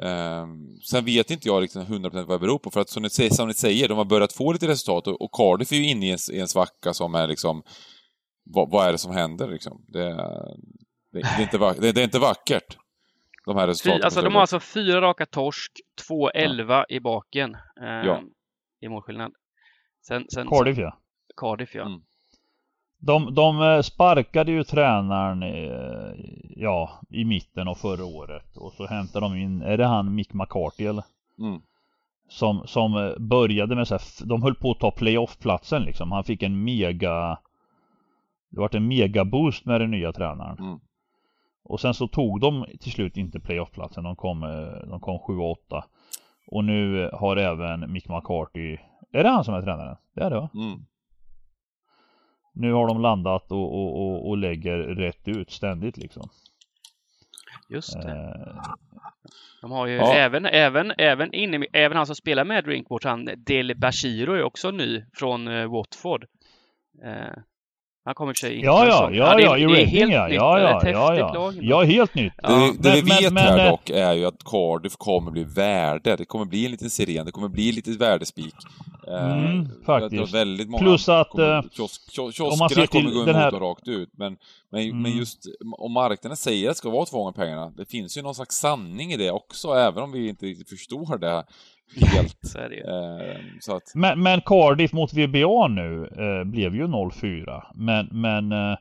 [0.03, 3.11] Um, sen vet inte jag liksom 100% vad det beror på, för att som ni,
[3.11, 5.89] säger, som ni säger, de har börjat få lite resultat och, och Cardiff är ju
[5.89, 7.63] inne i en, i en svacka som är liksom
[8.45, 9.85] vad, vad är det som händer liksom?
[9.89, 10.57] Det, är-
[11.13, 12.77] det, det, är, inte vackert, det, det är inte vackert.
[13.47, 14.05] De här Fy, resultaten.
[14.05, 15.73] alltså de har alltså fyra raka torsk,
[16.37, 18.23] 2-11 i baken eh, Ja.
[18.81, 19.33] i målskillnad.
[20.07, 20.99] Sen, sen, Cardiff ja.
[21.37, 21.87] Cardiff ja.
[21.87, 22.01] Mm.
[23.07, 26.15] De, de eh, sparkade ju tränaren eh,
[26.57, 30.33] ja, i mitten av förra året och så hämtade de in, är det han Mick
[30.33, 31.05] McCarthy eller?
[31.39, 31.61] Mm.
[32.29, 36.13] Som, som eh, började med så här, de höll på att ta playoff-platsen liksom.
[36.13, 37.39] Han fick en mega
[38.51, 40.59] Det vart en mega boost med den nya tränaren.
[40.59, 40.79] Mm.
[41.65, 44.05] Och sen så tog de till slut inte playoff-platsen.
[44.05, 44.41] De kom,
[44.91, 45.83] de kom 7-8.
[46.47, 48.77] Och nu har även Mick McCarthy
[49.13, 49.97] Är det han som är tränaren?
[50.15, 50.49] Det är det va?
[50.55, 50.87] Mm.
[52.57, 56.29] Nu har de landat och, och, och, och lägger rätt ut ständigt liksom.
[57.69, 58.11] Just det.
[58.11, 58.63] Eh,
[59.63, 60.15] De har ju Ja.
[60.15, 64.71] även, även, även, inne, även han som spelar med Drinkwater, han Dele Bashiro är också
[64.71, 66.25] ny från eh, Watford.
[67.05, 67.39] Eh,
[68.05, 69.65] han kommer till sig in ja, för en ja, ja, det är- ja, i det
[69.67, 70.27] är Reading helt ja.
[70.27, 70.35] nytt.
[70.37, 71.53] Ja, ja, ja, ja.
[71.61, 72.33] Ja, helt nytt.
[72.43, 75.31] Det, vi- det vi men- vet men, här eh, dock är ju att Cardiff kommer
[75.31, 76.17] bli värde.
[76.17, 78.55] Det kommer bli en liten siren, det kommer bli lite värdespik.
[79.09, 80.35] Eh, Mm, tror faktiskt.
[80.35, 83.35] Väldigt många Plus att, kommer, eh, kiosk, kiosk, om man ser till gå den emot
[83.37, 84.09] här- dem rakt ut.
[84.17, 84.37] Men,
[84.71, 85.03] men, Mm.
[85.03, 85.47] men just
[85.79, 88.57] om marknaden säger att det ska vara två gånger pengarna, det finns ju någon slags
[88.57, 91.45] sanning i det också, även om vi inte riktigt förstår det
[92.07, 92.39] helt.
[92.43, 92.81] Så är det.
[92.81, 97.63] Eh, så att, Men, men Cardiff mot VBA nu eh, blev ju 0-4.
[97.75, 98.77] Men, men eh,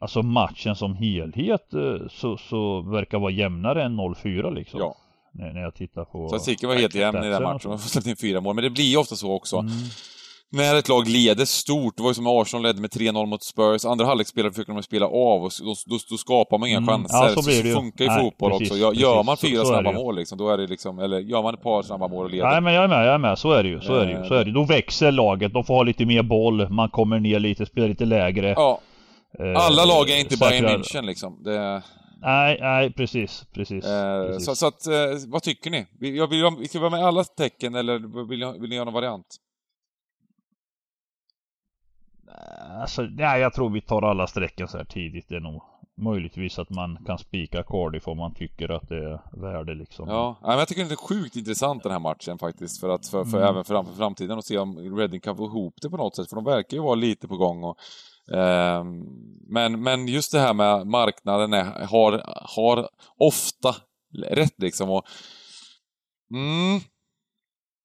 [0.00, 4.80] alltså matchen som helhet eh, så, så verkar vara jämnare än 0-4 liksom.
[4.80, 4.96] ja.
[5.34, 6.28] När, när jag tittar på...
[6.28, 7.68] Statistiken var helt jämn i den matchen, så.
[7.70, 9.56] har släppt in fyra mål, men det blir ju ofta så också.
[9.56, 9.72] Mm.
[10.52, 13.84] När ett lag leder stort, det var ju som Arsenal ledde med 3-0 mot Spurs,
[13.84, 16.88] andra halvlek spelade försöker de spela av och då, då, då skapar man inga Mm,
[16.88, 17.16] chanser.
[17.16, 17.74] ja, så blir det ju.
[17.74, 18.80] funkar ju Nej, fotboll precis, också.
[18.80, 19.50] Gör, gör man precis.
[19.50, 21.82] fyra Så- så snabba mål liksom, då är det liksom, eller gör man ett par
[21.82, 22.50] snabba mål och leder.
[22.50, 23.38] Nej men jag är med, jag är med.
[23.38, 23.80] Så är det ju.
[23.80, 24.18] Så är det ju.
[24.18, 24.52] Eh, Så är det.
[24.52, 25.52] Då växer laget.
[25.52, 26.68] De får ha lite mer boll.
[26.70, 28.48] Man kommer ner lite, spelar lite lägre.
[28.56, 28.80] Ja,
[29.38, 31.42] Eh, alla lag är inte Bayern München liksom.
[31.44, 31.82] Det,
[32.24, 33.46] Nej, nej precis.
[33.52, 33.84] Precis.
[33.84, 34.44] eh, precis.
[34.44, 35.86] så, så att, eh, vad tycker ni?
[36.00, 38.94] Vill, jag vill, vi ska vara med alla tecken eller vill, vill ni göra någon
[38.94, 39.26] variant?
[42.80, 45.28] Alltså, nej, jag tror vi tar alla strecken så här tidigt.
[45.28, 45.62] Det är nog
[45.96, 50.08] möjligtvis att man kan spika Cardiff om man tycker att det är värde liksom.
[50.08, 53.24] Ja, men jag tycker det är sjukt intressant den här matchen faktiskt, för att, för,
[53.24, 53.48] för Mm.
[53.48, 56.36] även för, framtiden och se om Reading kan få ihop det på något sätt, för
[56.36, 57.76] de verkar ju vara lite på gång och
[59.48, 62.22] men, men just det här med marknaden är, har,
[62.54, 63.76] har ofta
[64.30, 65.04] rätt liksom och
[66.34, 66.80] mm,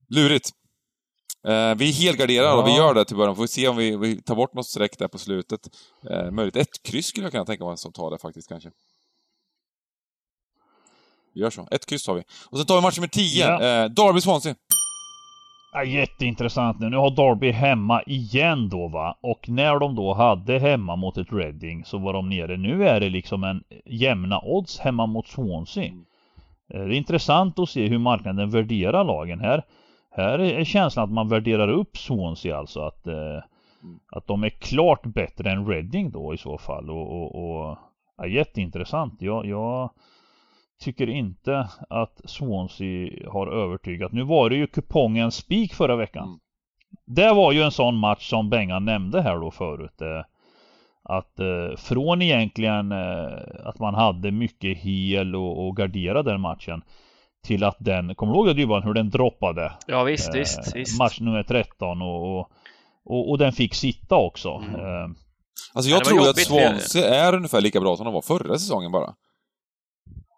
[0.08, 0.50] lurigt.
[1.46, 2.76] Eh, vi är helgarderade och vi Ja.
[2.76, 3.36] gör det till början.
[3.36, 5.60] Får vi se om vi, vi tar bort något streck där på slutet.
[6.10, 8.70] Eh, möjligt ett kryss skulle jag kunna tänka mig som tar det faktiskt kanske.
[11.34, 11.68] Vi gör så.
[11.70, 12.22] Ett kryss har vi.
[12.46, 13.44] Och sen tar vi match nummer 10.
[13.46, 13.62] Ja.
[13.62, 14.54] Eh, Derby-Swansea.
[15.72, 16.90] Ja, jätteintressant nu.
[16.90, 19.18] Nu har Derby hemma igen då va.
[19.20, 22.56] Och när de då hade hemma mot ett Reading så var de nere.
[22.56, 25.84] Nu är det liksom en jämna odds hemma mot Swansea.
[25.84, 26.04] Mm.
[26.74, 29.62] Eh, Det är intressant att se hur marknaden värderar lagen här.
[30.10, 33.42] Här är känslan att man värderar upp Swansea alltså att, eh,
[34.10, 36.90] att de är klart bättre än Reading då i så fall.
[36.90, 37.78] Och, och, och
[38.16, 39.22] ja, jätteintressant.
[39.22, 39.90] Jag, jag
[40.80, 44.12] tycker inte att Swansea har övertygat.
[44.12, 46.24] Nu var det ju kupongen spik förra veckan.
[46.24, 46.38] Mm.
[47.06, 50.00] Det var ju en sån match som Bengan nämnde här då förut.
[50.00, 50.24] Eh,
[51.02, 56.82] att eh, från egentligen eh, att man hade mycket hel och, och gardera den matchen
[57.44, 59.72] till att den, kommer du ihåg Dybban hur den droppade?
[59.86, 60.98] Ja visst, Eh, visst, visst.
[60.98, 62.50] Match nummer 13 och, och,
[63.04, 64.62] och, och den fick sitta också.
[64.68, 64.80] Mm.
[64.80, 65.08] Eh,
[65.74, 68.58] Alltså Ja, jag tror att för- Swansea är ungefär lika bra som de var förra
[68.58, 69.14] säsongen bara.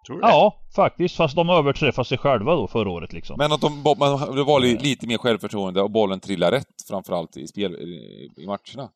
[0.06, 0.28] Tror du det?
[0.28, 1.16] ja, faktiskt.
[1.16, 3.36] Fast de överträffade sig själva då förra året liksom.
[3.38, 3.82] Men att de,
[4.36, 7.72] det var li- lite mer självförtroende och bollen trillar rätt, framförallt i spel,
[8.36, 8.90] i matcherna.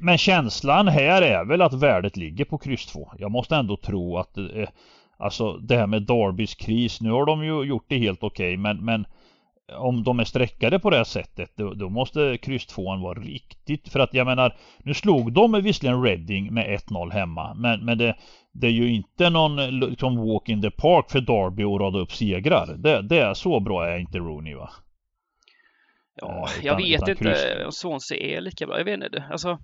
[0.00, 3.12] Men känslan här är väl att värdet ligger på kryss 2.
[3.18, 4.68] Jag måste ändå tro att eh,
[5.16, 8.84] Alltså det här med Darbys kris, nu har de ju gjort det helt okej men,
[8.84, 9.06] men
[9.78, 13.88] om de är streckade på det här sättet då, då måste kryss 2 vara riktigt
[13.88, 18.16] för att jag menar Nu slog de visserligen Reading med 1-0 hemma men, men det,
[18.54, 22.12] det är ju inte någon liksom walk in the park för Darby att rada upp
[22.12, 22.66] segrar.
[22.78, 24.70] Det, det är så bra är inte Rooney va?
[26.16, 27.64] Ja, Eh, jag utan- vet utan inte kryss.
[27.66, 28.78] om Swansea är lika bra.
[28.78, 29.24] Jag vet inte.
[29.30, 29.58] Alltså,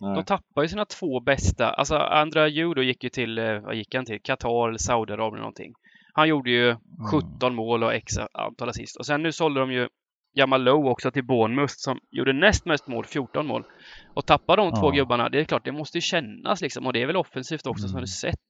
[0.00, 0.14] Nej.
[0.14, 1.70] de tappar ju sina två bästa.
[1.70, 4.20] Alltså, Andra Judo gick ju till, eh, vad gick han till?
[4.22, 5.72] Qatar eller Saudiarabien eller någonting.
[6.14, 6.76] Han gjorde ju
[7.10, 8.96] 17 mål och x antal assist.
[8.98, 9.88] Och sen nu sålde de ju
[10.32, 13.64] Jamal Lowe också till Bournemouth som gjorde näst mest mål, 14 mål.
[14.14, 14.90] Och tappar de två Ja.
[14.90, 16.86] gubbarna, det är klart, det måste ju kännas liksom.
[16.86, 18.00] Och det är väl offensivt också som Mm.
[18.00, 18.48] det sett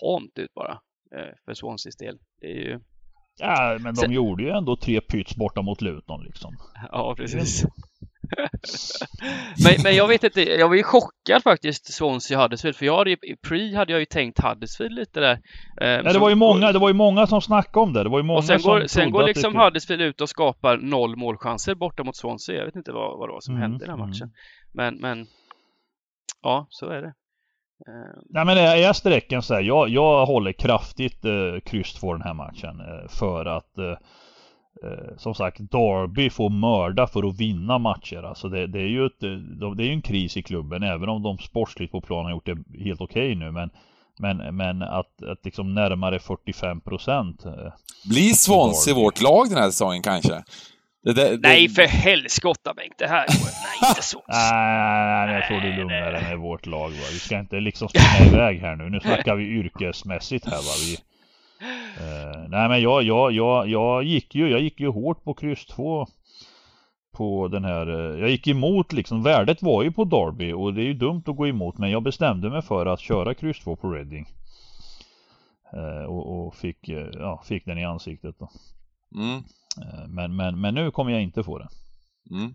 [0.00, 0.72] tamt ut bara.
[1.16, 2.18] eh, För Swanseas del.
[2.40, 2.80] Det är ju,
[3.38, 6.52] Ja men de Sen- gjorde ju ändå tre pyts borta mot Luton liksom.
[6.92, 7.64] ja precis.
[9.64, 13.10] men, men jag vet inte, jag var ju chockad faktiskt Swansea Huddersfield för jag hade
[13.10, 15.38] ju, i pre hade jag ju tänkt Huddersfield lite där.
[15.80, 18.02] Eh, Ja, det var ju många, det var ju många som snackade om det.
[18.02, 19.64] Det var ju många Och sen som går, sen går liksom det...
[19.64, 22.58] Huddersfield ut och skapar noll målchanser borta mot Swansea.
[22.58, 24.08] Jag vet inte vad, vad det var som Mm, hände i den här mm.
[24.10, 24.30] matchen.
[24.72, 25.26] Men, men
[26.42, 27.12] ja, så är det.
[27.88, 32.12] Eh, Nej men är jag sträcken så här, jag, jag håller kraftigt eh, kryss 2
[32.12, 32.80] den här matchen.
[32.80, 33.96] Eh, för att eh,
[35.16, 38.22] som sagt Derby får mörda för att vinna matcher.
[38.22, 40.82] Alltså det, det är ju ett, eh, de- det är ju en kris i klubben
[40.82, 43.50] även om de sportsligt på planen har gjort det helt okej nu.
[43.50, 43.70] Men,
[44.18, 47.44] men, men att, att liksom närmare 45 procent.
[47.44, 47.52] Eh,
[48.10, 49.04] Blir Swansea Derby.
[49.04, 50.42] vårt lag den här säsongen kanske?
[51.04, 53.34] Det, det, det, nej, för helskotta Bengt, det här går
[53.80, 54.22] Nej, inte så.
[54.28, 57.06] Nej, nej, nej, jag tror du lugnar dig med vårt lag va.
[57.12, 58.90] Vi ska inte liksom springa iväg här nu.
[58.90, 60.72] Nu snackar vi yrkesmässigt här va.
[60.86, 60.96] Vi,
[62.00, 65.66] eh, nej men jag, jag, jag, jag gick ju, jag gick ju hårt på kryss
[65.66, 66.06] 2
[67.12, 70.82] på den här, eh, jag gick emot liksom, värdet var ju på Derby och det
[70.82, 73.76] är ju dumt att gå emot men jag bestämde mig för att köra kryss 2
[73.76, 74.26] på Reading.
[75.72, 78.50] Eh, och, och fick, ja, fick den i ansiktet då.
[79.14, 79.42] Mm,
[80.08, 81.68] men, men, men nu kommer jag inte få det.
[82.30, 82.54] mm.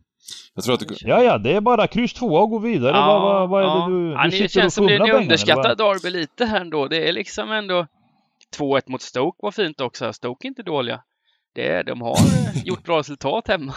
[0.55, 0.95] Jag tror att du...
[0.99, 2.91] Ja, ja, det är bara kryss 2 och gå vidare.
[2.91, 3.87] vad, vad, vad är ja.
[3.87, 4.11] det du...
[4.11, 5.77] Ja, du ni sitter känns och som fumlar ni underskattar vad?
[5.77, 6.87] Derby lite här ändå.
[6.87, 7.87] Det är liksom ändå
[8.59, 10.13] 2-1 mot Stoke var fint också.
[10.13, 11.01] Stoke är inte dåliga.
[11.55, 13.73] Det är, de har eh, gjort bra resultat hemma.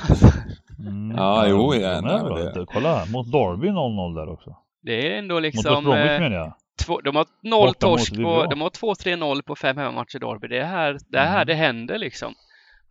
[0.79, 2.37] Mm, Ja, jo, ja, nej, men bra.
[2.39, 4.57] det- Kolla, mot Derby 0-0 där också.
[4.83, 5.85] Det är ändå Mot West liksom...
[5.85, 6.55] Bromwich eh, menar jag.
[6.87, 10.49] två, de har noll Borta mot torsk på, de har 2-3-0 på fem hemmamatcher Derby.
[10.49, 11.47] Det är här det, är här Mm.
[11.47, 12.35] det händer liksom.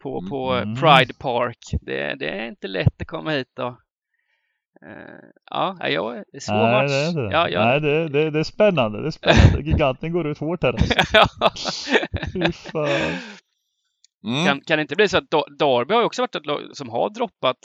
[0.04, 0.76] På, på Mm.
[0.76, 1.58] Pride Park.
[1.82, 3.78] Det, det är inte lätt att komma hit då.
[4.90, 6.92] Eh, ja, jag är svår Nej, match.
[6.92, 7.32] det är det.
[7.34, 7.66] Ja, ja.
[7.66, 9.02] Nej, det, det, det är spännande.
[9.02, 9.62] Det är spännande.
[9.70, 11.90] Giganten går ut hårt här alltså.
[12.34, 13.18] Fy fan.
[14.26, 14.46] Mm.
[14.46, 16.90] kan, kan det inte bli så att Da- Derby har också varit ett lag som
[16.90, 17.58] har droppat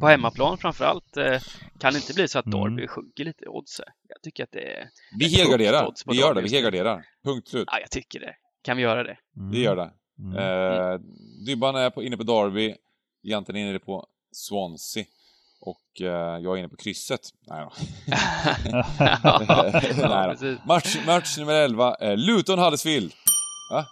[0.00, 1.16] på hemmaplan framförallt.
[1.16, 1.40] Eh,
[1.80, 2.60] kan det inte bli så att Mm.
[2.60, 3.80] Derby sjunker lite i odds?
[4.08, 4.88] Jag tycker att det är...
[5.18, 5.92] Vi helgarderar.
[6.06, 7.04] Vi gör det, vi helgarderar.
[7.24, 7.68] Punkt slut.
[7.72, 8.34] Ja, jag tycker det.
[8.64, 9.16] Kan vi göra det?
[9.36, 9.50] Mm.
[9.50, 9.90] Vi gör det.
[10.18, 10.36] Mm.
[10.38, 11.00] Eh,
[11.46, 12.74] Dybban är på, inne på Derby,
[13.22, 15.04] Janten är inne på Swansea.
[15.66, 17.20] Och eh, jag är inne på krysset.
[17.50, 17.72] Nej då.
[19.22, 19.70] ja,
[20.08, 20.56] Nej då.
[20.66, 23.12] Match, match nummer 11, eh, Luton Huddersfield.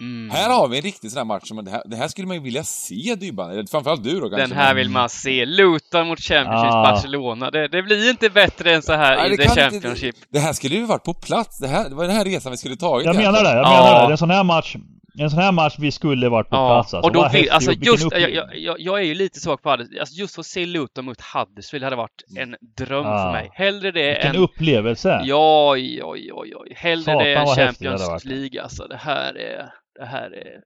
[0.00, 0.30] Mm.
[0.30, 2.36] Här har vi en riktig sån här match som det här, det här skulle man
[2.36, 4.36] ju vilja se Dybban, eller framförallt du då kanske.
[4.46, 5.44] Den här vill man se.
[5.46, 6.82] Luton mot Championship Ah.
[6.92, 7.50] Barcelona.
[7.50, 10.16] Det, det blir inte bättre än så här Nej, i det The kan inte- Championship.
[10.32, 12.58] Det här skulle ju varit på plats, det, här, det var den här resan vi
[12.58, 13.70] skulle tagit Jag menar det, jag Ja.
[13.70, 14.00] menar det.
[14.00, 14.76] Det är en sån här match.
[15.18, 17.08] En sån här match vi skulle varit på Ja, plats alltså.
[17.08, 20.00] och då häftigt alltså just, jag, jag, jag, är ju lite svag på Huddersfield.
[20.00, 23.24] Alltså just att se Luton mot Huddersfield hade varit en dröm Ah.
[23.24, 23.50] för mig.
[23.54, 24.42] Hellre det Vilken än...
[24.42, 25.20] upplevelse.
[25.24, 26.72] Ja, oj, oj, oj, oj.
[26.76, 28.24] Hellre Satan, det än det Champions varit.
[28.24, 28.86] League alltså.
[28.86, 29.70] Det här är...
[29.98, 30.60] Det här är...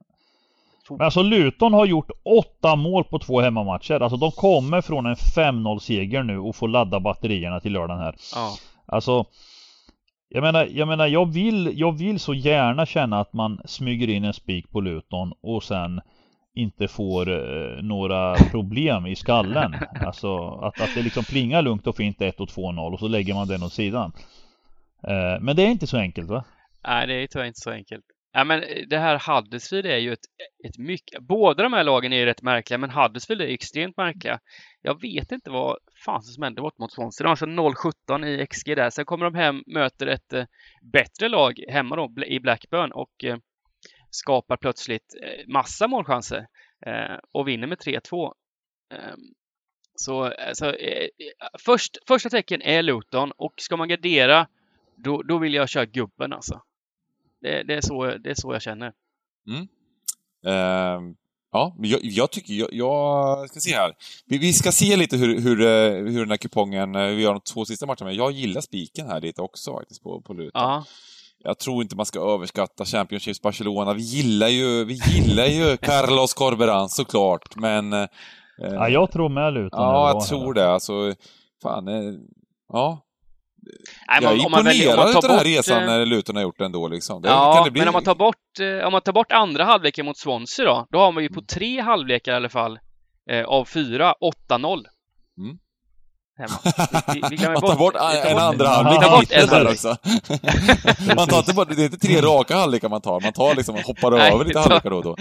[0.90, 4.00] Men alltså Luton har gjort åtta mål på två hemmamatcher.
[4.00, 8.14] Alltså de kommer från en 5-0 seger nu och får ladda batterierna till lördagen här.
[8.34, 8.56] Ja.
[8.86, 9.24] Alltså
[10.28, 14.24] jag menar, jag menar jag vill, jag vill så gärna känna att man smyger in
[14.24, 16.00] en spik på Luton och sen
[16.54, 19.74] inte får eh, några problem i skallen.
[20.00, 23.34] Alltså att, att det liksom plingar lugnt och fint 1 och 2-0 och så lägger
[23.34, 24.12] man den åt sidan.
[25.08, 26.44] Eh, men det är inte så enkelt va?
[26.86, 28.04] Nej, det är tyvärr inte så enkelt.
[28.32, 30.24] Ja, men det här Huddersfield är ju ett,
[30.68, 31.22] ett mycket...
[31.22, 34.38] Båda de här lagen är ju rätt märkliga, men Huddersfield är extremt märkliga.
[34.82, 37.24] Jag vet inte vad fan som hände bort mot Swansea.
[37.24, 38.90] De har alltså 0-17 i XG där.
[38.90, 40.44] Sen kommer de hem, möter ett eh,
[40.82, 43.36] bättre lag hemma då i Blackburn och eh,
[44.10, 46.46] skapar plötsligt eh, massa målchanser
[46.86, 48.32] eh, och vinner med 3-2.
[48.94, 49.20] Ehm,
[49.94, 50.74] så alltså,
[51.64, 54.48] först, första tecken är Luton och ska man gardera
[54.96, 56.62] då, då vill jag köra gubben alltså.
[57.40, 58.92] Det, det, är, så, det är så jag känner.
[59.48, 59.68] Mm.
[60.46, 61.16] Ehm,
[61.56, 63.92] Uh, ja, men jag, jag tycker, jag, jag, ska se här.
[64.26, 67.32] Vi, vi ska se lite hur, hur, eh, hur den här kupongen, eh, vi har
[67.32, 70.50] de två sista matcherna, jag gillar spiken här lite också faktiskt på, på Luton.
[70.54, 70.84] Ja.
[71.44, 73.92] Jag tror inte man ska överskatta Championships Barcelona.
[73.92, 77.92] Vi gillar ju, vi gillar ju Carlos Corberan såklart, men...
[77.92, 78.06] Eh,
[78.58, 79.82] ja, jag tror med Luton.
[79.82, 80.70] Ja, jag tror det.
[80.70, 81.14] Alltså,
[81.62, 82.14] fan, eh,
[82.72, 83.05] ja.
[84.08, 86.88] Nej, jag är imponerad av den här bort, resan eh, när Luton har gjort ändå.
[86.88, 87.22] Liksom.
[87.22, 87.80] Det, ja, kan det bli...
[87.80, 90.86] men om man tar bort, eh, om man tar bort andra halvleken mot Swansea då,
[90.90, 91.34] då har man ju Mm.
[91.34, 92.78] på tre halvlekar i alla fall
[93.30, 94.14] eh, av fyra,
[94.48, 94.84] 8-0.
[95.38, 95.58] Mm.
[97.14, 99.32] Vi, vi, vi Man tar bort vi tar en bort- andra halvlek ta i bort
[99.32, 99.72] en halvlek.
[99.72, 99.96] också.
[101.16, 103.76] Man tar inte bara, det är inte tre raka halvlekar man tar, man tar liksom,
[103.84, 105.16] hoppar Nej, över lite halvlekar då och då.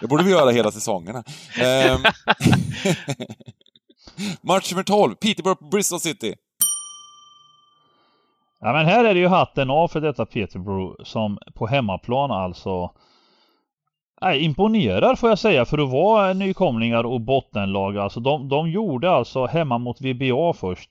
[0.00, 1.24] Det borde vi göra hela säsongerna.
[1.60, 2.00] Ehm.
[4.42, 6.34] Match nummer 12, Peterborough Bristol City.
[8.60, 12.90] Ja men här är det ju hatten av för detta Peterborough som på hemmaplan alltså
[14.22, 17.96] Nej, imponerar får jag säga för att vara nykomlingar och bottenlag.
[17.96, 20.90] Alltså de, de gjorde alltså hemma mot VBA först.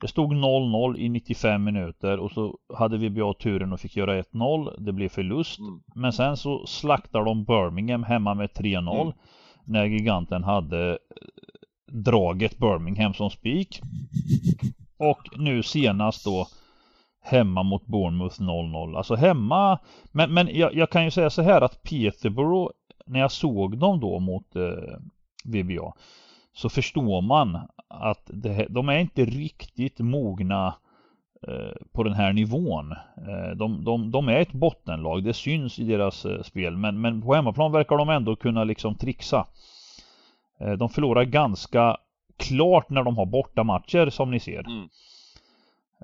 [0.00, 4.74] Det stod 0-0 i 95 minuter och så hade VBA turen och fick göra 1-0.
[4.78, 5.58] Det blev förlust.
[5.58, 5.80] Mm.
[5.94, 9.00] Men sen så slaktar de Birmingham hemma med 3-0.
[9.02, 9.12] Mm.
[9.64, 10.96] När giganten hade eh,
[11.92, 13.80] draget Birmingham som spik.
[14.98, 16.46] Och nu senast då
[17.22, 18.96] hemma mot Bournemouth 0-0.
[18.96, 19.78] Alltså hemma,
[20.12, 22.70] men, men jag, jag kan ju säga så här att Peterborough,
[23.06, 24.98] när jag såg dem då mot eh,
[25.44, 25.92] VBA,
[26.52, 27.58] så förstår man
[27.88, 30.74] att det, de är inte riktigt mogna
[31.48, 32.92] eh, på den här nivån.
[32.92, 37.22] Eh, de, de, de är ett bottenlag, det syns i deras eh, spel, men, men
[37.22, 39.46] på hemmaplan verkar de ändå kunna liksom trixa.
[40.60, 41.96] Eh, de förlorar ganska
[42.36, 44.66] klart när de har bortamatcher som ni ser.
[44.66, 44.88] Mm.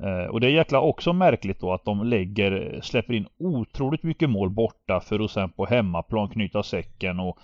[0.03, 4.30] Eh, och det är jäkla också märkligt då att de lägger, släpper in otroligt mycket
[4.30, 7.38] mål borta för att sen på hemmaplan knyta säcken och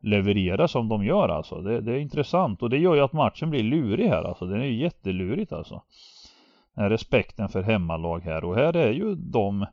[0.00, 1.60] leverera som de gör alltså.
[1.60, 4.46] Det, det är intressant och det gör ju att matchen blir lurig här alltså.
[4.46, 5.82] Den är ju jättelurigt alltså.
[6.74, 9.66] Respekten för hemmalag här och här är ju de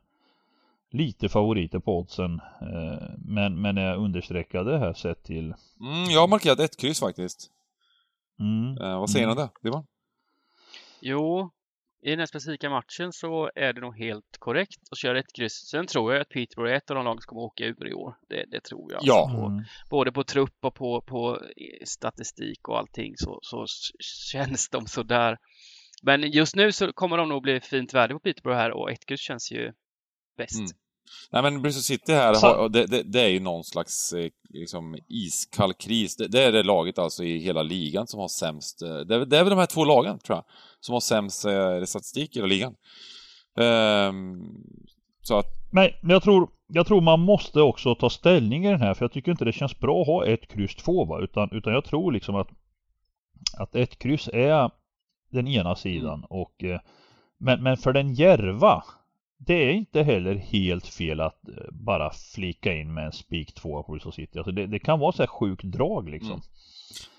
[0.90, 2.40] lite favoriter på oddsen.
[2.60, 7.50] Eh, men, men är understreckade här sett till Mm, jag har markerat ett kryss faktiskt.
[8.40, 9.48] mm, Eh, vad säger ni om det?
[9.62, 9.86] Divan?
[11.00, 11.50] Jo,
[12.06, 15.68] i den här specifika matchen så är det nog helt korrekt att köra ett kryss.
[15.70, 17.94] Sen tror jag att Peterborough är ett av de lag som kommer åka ur i
[17.94, 18.14] år.
[18.28, 19.00] Det, det tror jag.
[19.04, 19.46] Ja.
[19.46, 19.64] Mm.
[19.90, 23.66] både på trupp och på, på eh, statistik och allting så, så
[24.32, 25.36] känns de sådär.
[26.02, 29.06] Men just nu så kommer de nog bli fint värde på Peterborough här och ett
[29.06, 29.72] kryss känns ju
[30.36, 30.58] bäst.
[30.58, 30.70] Mm.
[31.32, 34.96] Nej men Bristol City här, har, det, det, det är ju någon slags eh, liksom,
[35.08, 36.16] iskall kris.
[36.16, 39.26] Det, det är det laget alltså i hela ligan som har sämst, eh, det, är-
[39.26, 40.44] det är väl de här två lagen tror jag,
[40.84, 42.74] som har sämst eh, statistik i hela ligan.
[43.58, 44.42] Ehm,
[45.22, 48.94] så att, Men jag tror, jag tror man måste också ta ställning i den här
[48.94, 51.20] för jag tycker inte det känns bra att ha ett kryss två va?
[51.20, 52.48] Utan, utan jag tror liksom att,
[53.58, 54.70] att ett kryss är
[55.30, 56.80] den ena sidan och eh,
[57.38, 58.84] men, men för den järva
[59.38, 63.82] det är inte heller helt fel att eh, bara flika in med en spik två
[63.82, 64.38] på Bristol City.
[64.38, 66.30] Alltså det, det kan vara så här sjukt drag liksom.
[66.30, 66.42] Mm.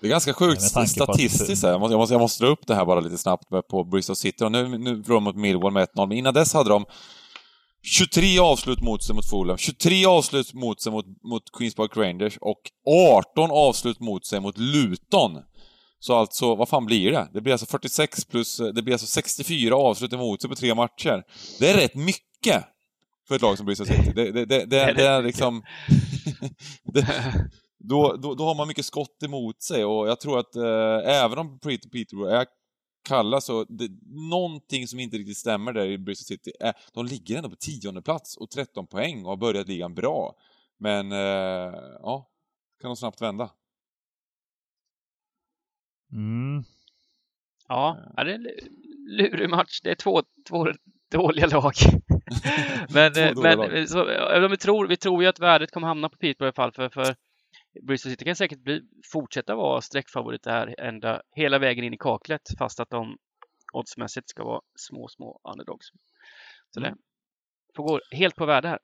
[0.00, 1.70] Det är ganska sjukt att- statistiskt här.
[1.70, 3.84] Jag måste, jag, måste, jag måste dra upp det här bara lite snabbt med- på
[3.84, 4.44] Bristol City.
[4.44, 6.84] Och nu, nu förlorar de mot Millwall med 1-0, men innan dess hade de
[7.82, 12.38] 23 avslut mot sig mot Fulham, 23 avslut mot sig mot, mot Queens Park Rangers
[12.40, 15.38] och 18 avslut mot sig mot Luton.
[16.00, 17.28] Så alltså, vad fan blir det?
[17.32, 21.22] Det blir alltså 46 plus, det blir alltså 64 avslut emot sig på tre matcher.
[21.58, 22.64] Det är rätt mycket
[23.28, 24.12] för ett lag som Bristol City.
[24.14, 25.62] Det, det, det, det, det är liksom...
[27.88, 31.38] då, då, då har man mycket skott emot sig och jag tror att eh, även
[31.38, 32.46] om Peter Peterborough är
[33.06, 33.90] kalla så, det,
[34.30, 38.02] någonting som inte riktigt stämmer där i Bristol City, är, de ligger ändå på tionde
[38.02, 40.34] plats och 13 poäng och har börjat ligan bra.
[40.78, 42.30] Men, eh, ja,
[42.80, 43.50] kan de snabbt vända.
[46.12, 46.64] Mm.
[47.68, 49.80] Ja, ja, det är en lu- lurig match.
[49.82, 50.66] Det är två, två
[51.10, 51.72] dåliga lag.
[52.94, 53.88] men eh, dåliga men lag.
[53.88, 56.70] så, ja, vi, tror, vi tror ju att värdet kommer hamna på Peterborough i alla
[56.70, 56.72] fall.
[56.72, 57.16] För, för
[57.82, 62.42] Bristol City kan säkert bli, fortsätta vara streckfavorit där ända, hela vägen in i kaklet.
[62.58, 63.16] Fast att de
[63.72, 65.86] oddsmässigt ska vara små, små underdogs.
[66.70, 66.92] Så Mm.
[66.92, 66.98] det
[67.76, 68.78] får gå helt på värde här.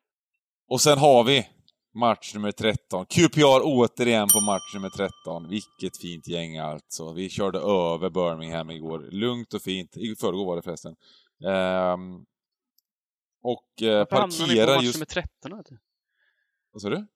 [0.68, 1.48] Och sen har vi
[1.94, 3.06] Match nummer 13.
[3.06, 5.48] QPR återigen på match nummer 13.
[5.48, 7.12] Vilket fint gäng alltså.
[7.12, 8.98] Vi körde över Birmingham igår.
[9.10, 9.96] Lugnt och fint.
[9.96, 10.96] I förrgår var det förresten.
[11.46, 12.24] Ehm,
[13.42, 14.96] och eh, Varför hamnar ni på parkerar match just...
[14.96, 15.80] nummer 13 hela tiden?
[16.72, 17.06] Vad sa du?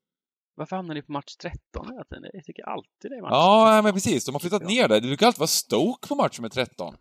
[0.56, 2.30] Varför hamnar ni på match 13 hela tiden?
[2.32, 3.84] Jag tycker alltid det är match Ja, 13.
[3.84, 4.24] men precis.
[4.24, 4.94] De har flyttat ner det.
[5.00, 6.94] Det brukar alltid vara Stoke på match nummer 13.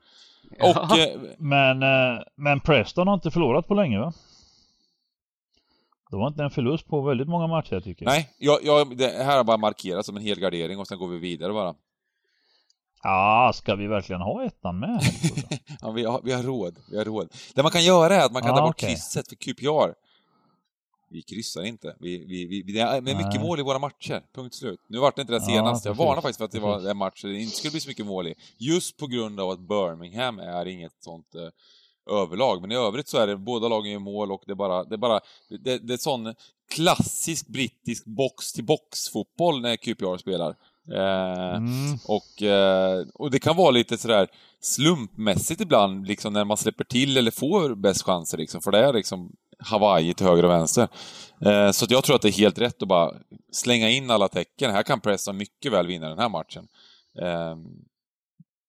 [0.58, 0.88] Ja.
[0.92, 0.98] Och...
[0.98, 4.14] Eh, Men, eh, men Preston har inte förlorat på länge va?
[6.12, 8.06] Det var inte en förlust på väldigt många matcher jag tycker.
[8.06, 11.08] nej, jag, jag, det här har bara markerats som en hel gardering och sen går
[11.08, 11.76] vi vidare bara.
[13.04, 15.00] Ja, ska vi verkligen ha ettan med?
[15.82, 16.78] Ja, vi, har, vi har råd.
[16.92, 17.30] Vi har råd.
[17.56, 18.90] Det man kan göra är att man kan Ah, ta bort okej.
[18.90, 19.94] krysset för QPR.
[21.16, 21.96] Vi kryssar inte.
[22.00, 23.40] Vi, vi, vi, det är mycket Nej.
[23.40, 24.22] mål i våra matcher.
[24.36, 24.80] Punkt slut.
[24.88, 25.86] Nu vart det inte det Ja, senast.
[25.86, 26.06] jag precis.
[26.06, 28.06] varnade faktiskt för att det var en match där det inte skulle bli så mycket
[28.06, 28.36] mål i.
[28.58, 32.62] Just på grund av att Birmingham är inget sånt eh, överlag.
[32.62, 34.96] Men i övrigt så är det, båda lagen gör mål och det är bara, det
[34.96, 35.20] är bara,
[35.64, 36.34] det, det är sån
[36.76, 40.56] klassisk brittisk box-till-box-fotboll när QPR spelar.
[40.94, 41.98] Eh, Mm.
[42.08, 44.28] och, eh, och det kan vara lite sådär
[44.60, 48.94] slumpmässigt ibland, liksom när man släpper till eller får bäst chanser liksom, för det är
[48.94, 50.88] liksom Hawaii till höger och vänster.
[51.46, 53.12] Eh, så att jag tror att det är helt rätt att bara
[53.52, 54.72] slänga in alla tecken.
[54.72, 56.68] Här kan Preston mycket väl vinna den här matchen.
[57.22, 57.56] Eh,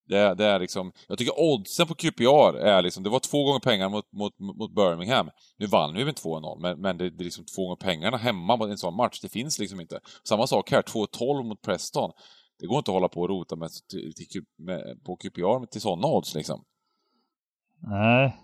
[0.09, 3.45] det, är- det är liksom, jag tycker oddsen på QPR är liksom, det var två
[3.45, 5.31] gånger pengarna mot, mot, mot Birmingham.
[5.59, 8.57] Nu vann vi med 2-0, men, men det, det är liksom två gånger pengarna hemma
[8.57, 9.21] mot en sån match.
[9.21, 10.01] Det finns liksom inte.
[10.29, 12.11] Samma sak här, 2-12 mot Preston.
[12.59, 15.81] Det går inte att hålla på och rota med, till, till, med, på QPR till
[15.81, 16.65] sådana odds liksom.
[17.83, 18.37] Nej.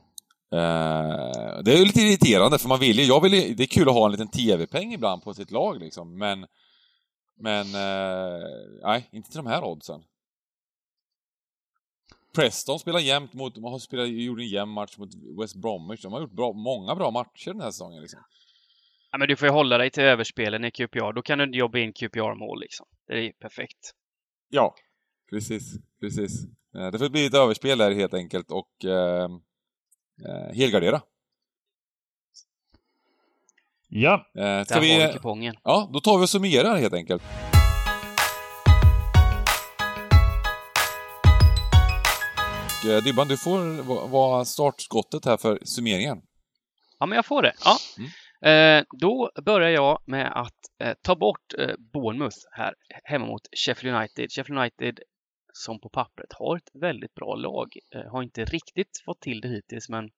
[0.52, 3.66] Eh, det är ju lite irriterande för man vill ju, jag vill ju- det är
[3.66, 6.46] kul att ha en liten TV-peng ibland på sitt lag liksom, men
[7.36, 8.46] men eh,
[8.82, 10.02] nej, inte till de här oddsen.
[12.34, 15.08] Preston spelar jämnt mot, de har spelat, gjorde en jämn match mot
[15.40, 16.02] West Bromwich.
[16.02, 18.20] De har gjort bra, många bra matcher den här säsongen liksom.
[19.10, 21.12] Ja, men du får ju hålla dig till överspelen i QPR.
[21.12, 22.86] Då kan du jobba in QPR-mål liksom.
[23.06, 23.92] Det är perfekt.
[24.48, 24.74] Ja,
[25.30, 26.44] precis, precis.
[26.76, 29.28] Eh, Det får bli ett överspel där helt enkelt och eh,
[30.26, 31.00] eh, helgardera.
[33.88, 34.14] Ja.
[34.38, 35.00] Eh, ska Där vi...
[35.00, 35.54] har vi kupongen.
[35.64, 37.22] Ja, då tar vi och summerar helt enkelt.
[42.84, 46.18] Och, eh, Dybban, du får va- vara startskottet här för summeringen.
[46.98, 47.52] Ja, men jag får det.
[47.64, 47.76] Ja.
[48.50, 53.96] Eh, då börjar jag med att eh, ta bort eh, Bournemouth här hemma mot Sheffield
[53.96, 54.32] United.
[54.32, 54.98] Sheffield United
[55.52, 57.76] som på pappret har ett väldigt bra lag.
[57.94, 60.10] Eh, har inte riktigt fått till det hittills, men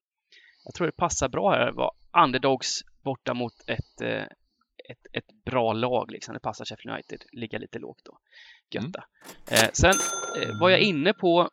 [0.65, 1.73] jag tror det passar bra här.
[1.73, 1.91] vara
[2.25, 4.23] underdogs borta mot ett, eh,
[4.89, 6.11] ett, ett bra lag.
[6.11, 6.35] Liksom.
[6.35, 7.23] Det passar Sheffield United.
[7.33, 8.19] Ligga lite lågt då.
[8.71, 9.05] Götta.
[9.51, 9.95] Eh, sen
[10.61, 11.51] var jag inne på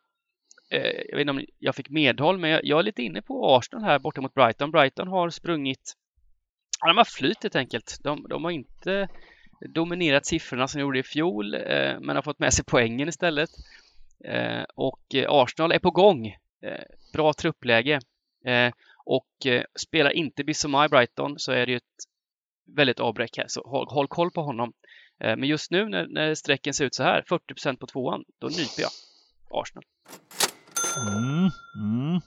[1.08, 3.84] jag vet inte om jag fick medhåll, men jag, jag är lite inne på Arsenal
[3.84, 4.70] här borta mot Brighton.
[4.70, 5.96] Brighton har sprungit
[6.82, 7.98] Ja, de har flyt helt enkelt.
[8.02, 9.08] De, de har inte
[9.68, 13.50] dominerat siffrorna som de gjorde i fjol, eh, men har fått med sig poängen istället.
[14.24, 16.26] Eh, och eh, Arsenal är på gång.
[16.62, 18.00] Eh, bra truppläge.
[18.44, 18.72] Eh,
[19.04, 22.04] och eh, spelar inte Bissoma i Brighton så är det ju ett
[22.76, 24.72] väldigt avbräck här, så håll, håll koll på honom.
[25.18, 28.82] Men just nu när, när strecken ser ut så här, 40% på tvåan, då nyper
[28.82, 28.90] jag
[29.50, 29.84] Arsenal.
[30.96, 32.20] Mm, mm.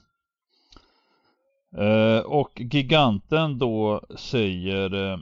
[1.78, 5.18] Eh, och giganten då säger eh,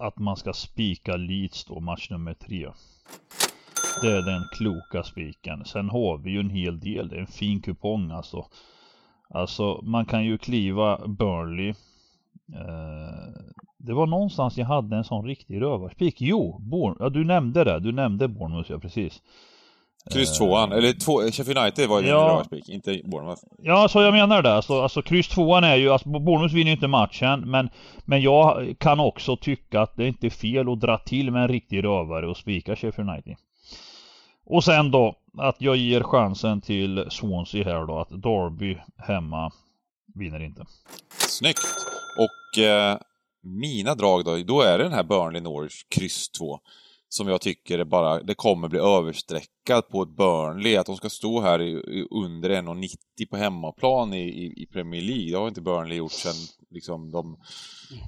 [0.00, 2.68] att man ska spika Leeds då, match nummer tre.
[4.02, 5.64] Det är den kloka spiken.
[5.64, 7.08] Sen har vi ju en hel del.
[7.08, 8.46] Det är en fin kupong alltså.
[9.28, 11.68] Alltså man kan ju kliva Burnley.
[12.54, 13.40] Eh,
[13.78, 16.20] det var någonstans jag hade en sån riktig rövarspik.
[16.20, 17.80] Jo, Born ja, du nämnde det.
[17.80, 19.22] Du nämnde Bournemouth, ja precis.
[20.12, 22.22] Kryss tvåan, eller två, Sheffield United var ju Ja.
[22.22, 23.42] en rövarspik, inte Bournemouth.
[23.58, 24.54] Ja, så jag menar det.
[24.54, 27.70] Alltså, alltså kryss tvåan är ju, alltså Bournemouth vinner ju inte matchen, men,
[28.04, 31.48] men jag kan också tycka att det inte är fel att dra till med en
[31.48, 33.36] riktig rövare och spika Sheffield United.
[34.46, 39.52] Och sen då, att jag ger chansen till Swansea här då, att Derby hemma
[40.14, 40.64] vinner inte.
[41.28, 41.60] Snyggt!
[42.18, 42.98] Och eh,
[43.42, 46.58] mina drag då, då är det den här Burnley Norwich kryss 2.
[47.12, 50.76] Som jag tycker är bara, det kommer bli överstreckat på ett Burnley.
[50.76, 55.02] Att de ska stå här i, i under 1,90 på hemmaplan i, i, i Premier
[55.02, 55.30] League.
[55.30, 57.36] Det har inte Burnley gjort sedan liksom, de,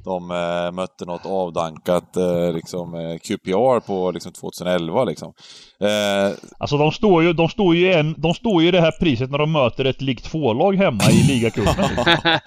[0.05, 5.05] de eh, mötte något avdankat eh, liksom, eh, QPR på liksom, 2011.
[5.05, 5.32] Liksom.
[5.80, 8.93] Eh, Alltså de står ju, de står ju, en, de står ju i det här
[9.01, 11.74] priset när de möter ett Lig 2-lag hemma i ligacupen.
[11.97, 12.39] liksom.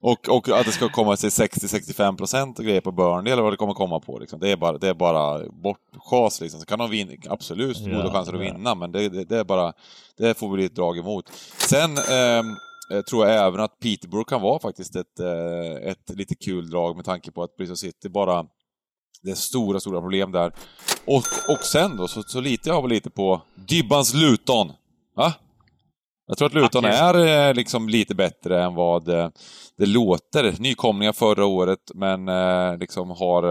[0.02, 3.56] Och, och att det ska komma till 60-65% och grejer på Burnley eller vad det
[3.56, 4.18] kommer komma på.
[4.18, 4.40] Liksom.
[4.40, 6.60] Det, är bara, det är bara bortchas liksom.
[6.60, 8.52] Så kan de vinna, absolut Ja, goda chanser att ja.
[8.52, 9.72] vinna, men det, det, det är bara,
[10.18, 11.24] det får bli ett drag emot.
[11.56, 12.56] Sen ehm,
[12.90, 16.96] eh, tror jag även att Peterborough kan vara faktiskt ett, eh, ett lite kul drag
[16.96, 18.46] med tanke på att Bristol City bara
[19.22, 20.52] Det är stora, stora problem där.
[21.06, 24.72] Och, och sen då så, så litar jag väl lite på Dybbans Luton.
[25.16, 25.34] Va?
[26.26, 29.28] Jag tror att Luton är eh, liksom lite bättre än vad eh,
[29.76, 30.54] det låter.
[30.58, 32.26] Nykomlingar förra året, men
[32.78, 33.42] liksom har,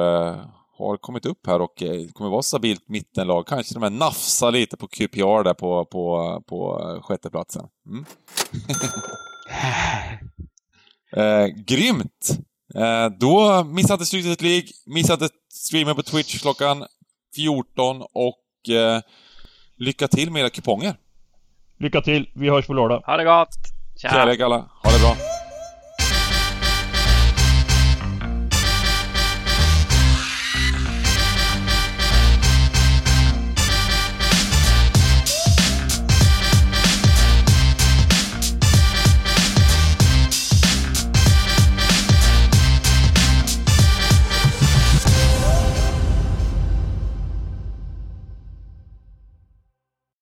[0.77, 1.83] har kommit upp här och
[2.13, 3.47] kommer vara stabilt mittenlag.
[3.47, 7.67] Kanske de här nafsa lite på QPR där på, på, på sjätteplatsen.
[7.89, 8.05] Mm.
[11.15, 12.37] eh, grymt!
[12.75, 16.85] Eh, då missa inte Stryket League, missa inte streamen på Twitch klockan
[17.35, 19.01] 14 och eh,
[19.77, 20.95] lycka till med era kuponger.
[21.79, 23.03] Lycka till, vi hörs på lördag.
[23.05, 23.49] Ha det gott!
[24.01, 24.09] Tja!
[24.09, 25.36] Kärlek alla, ha det bra!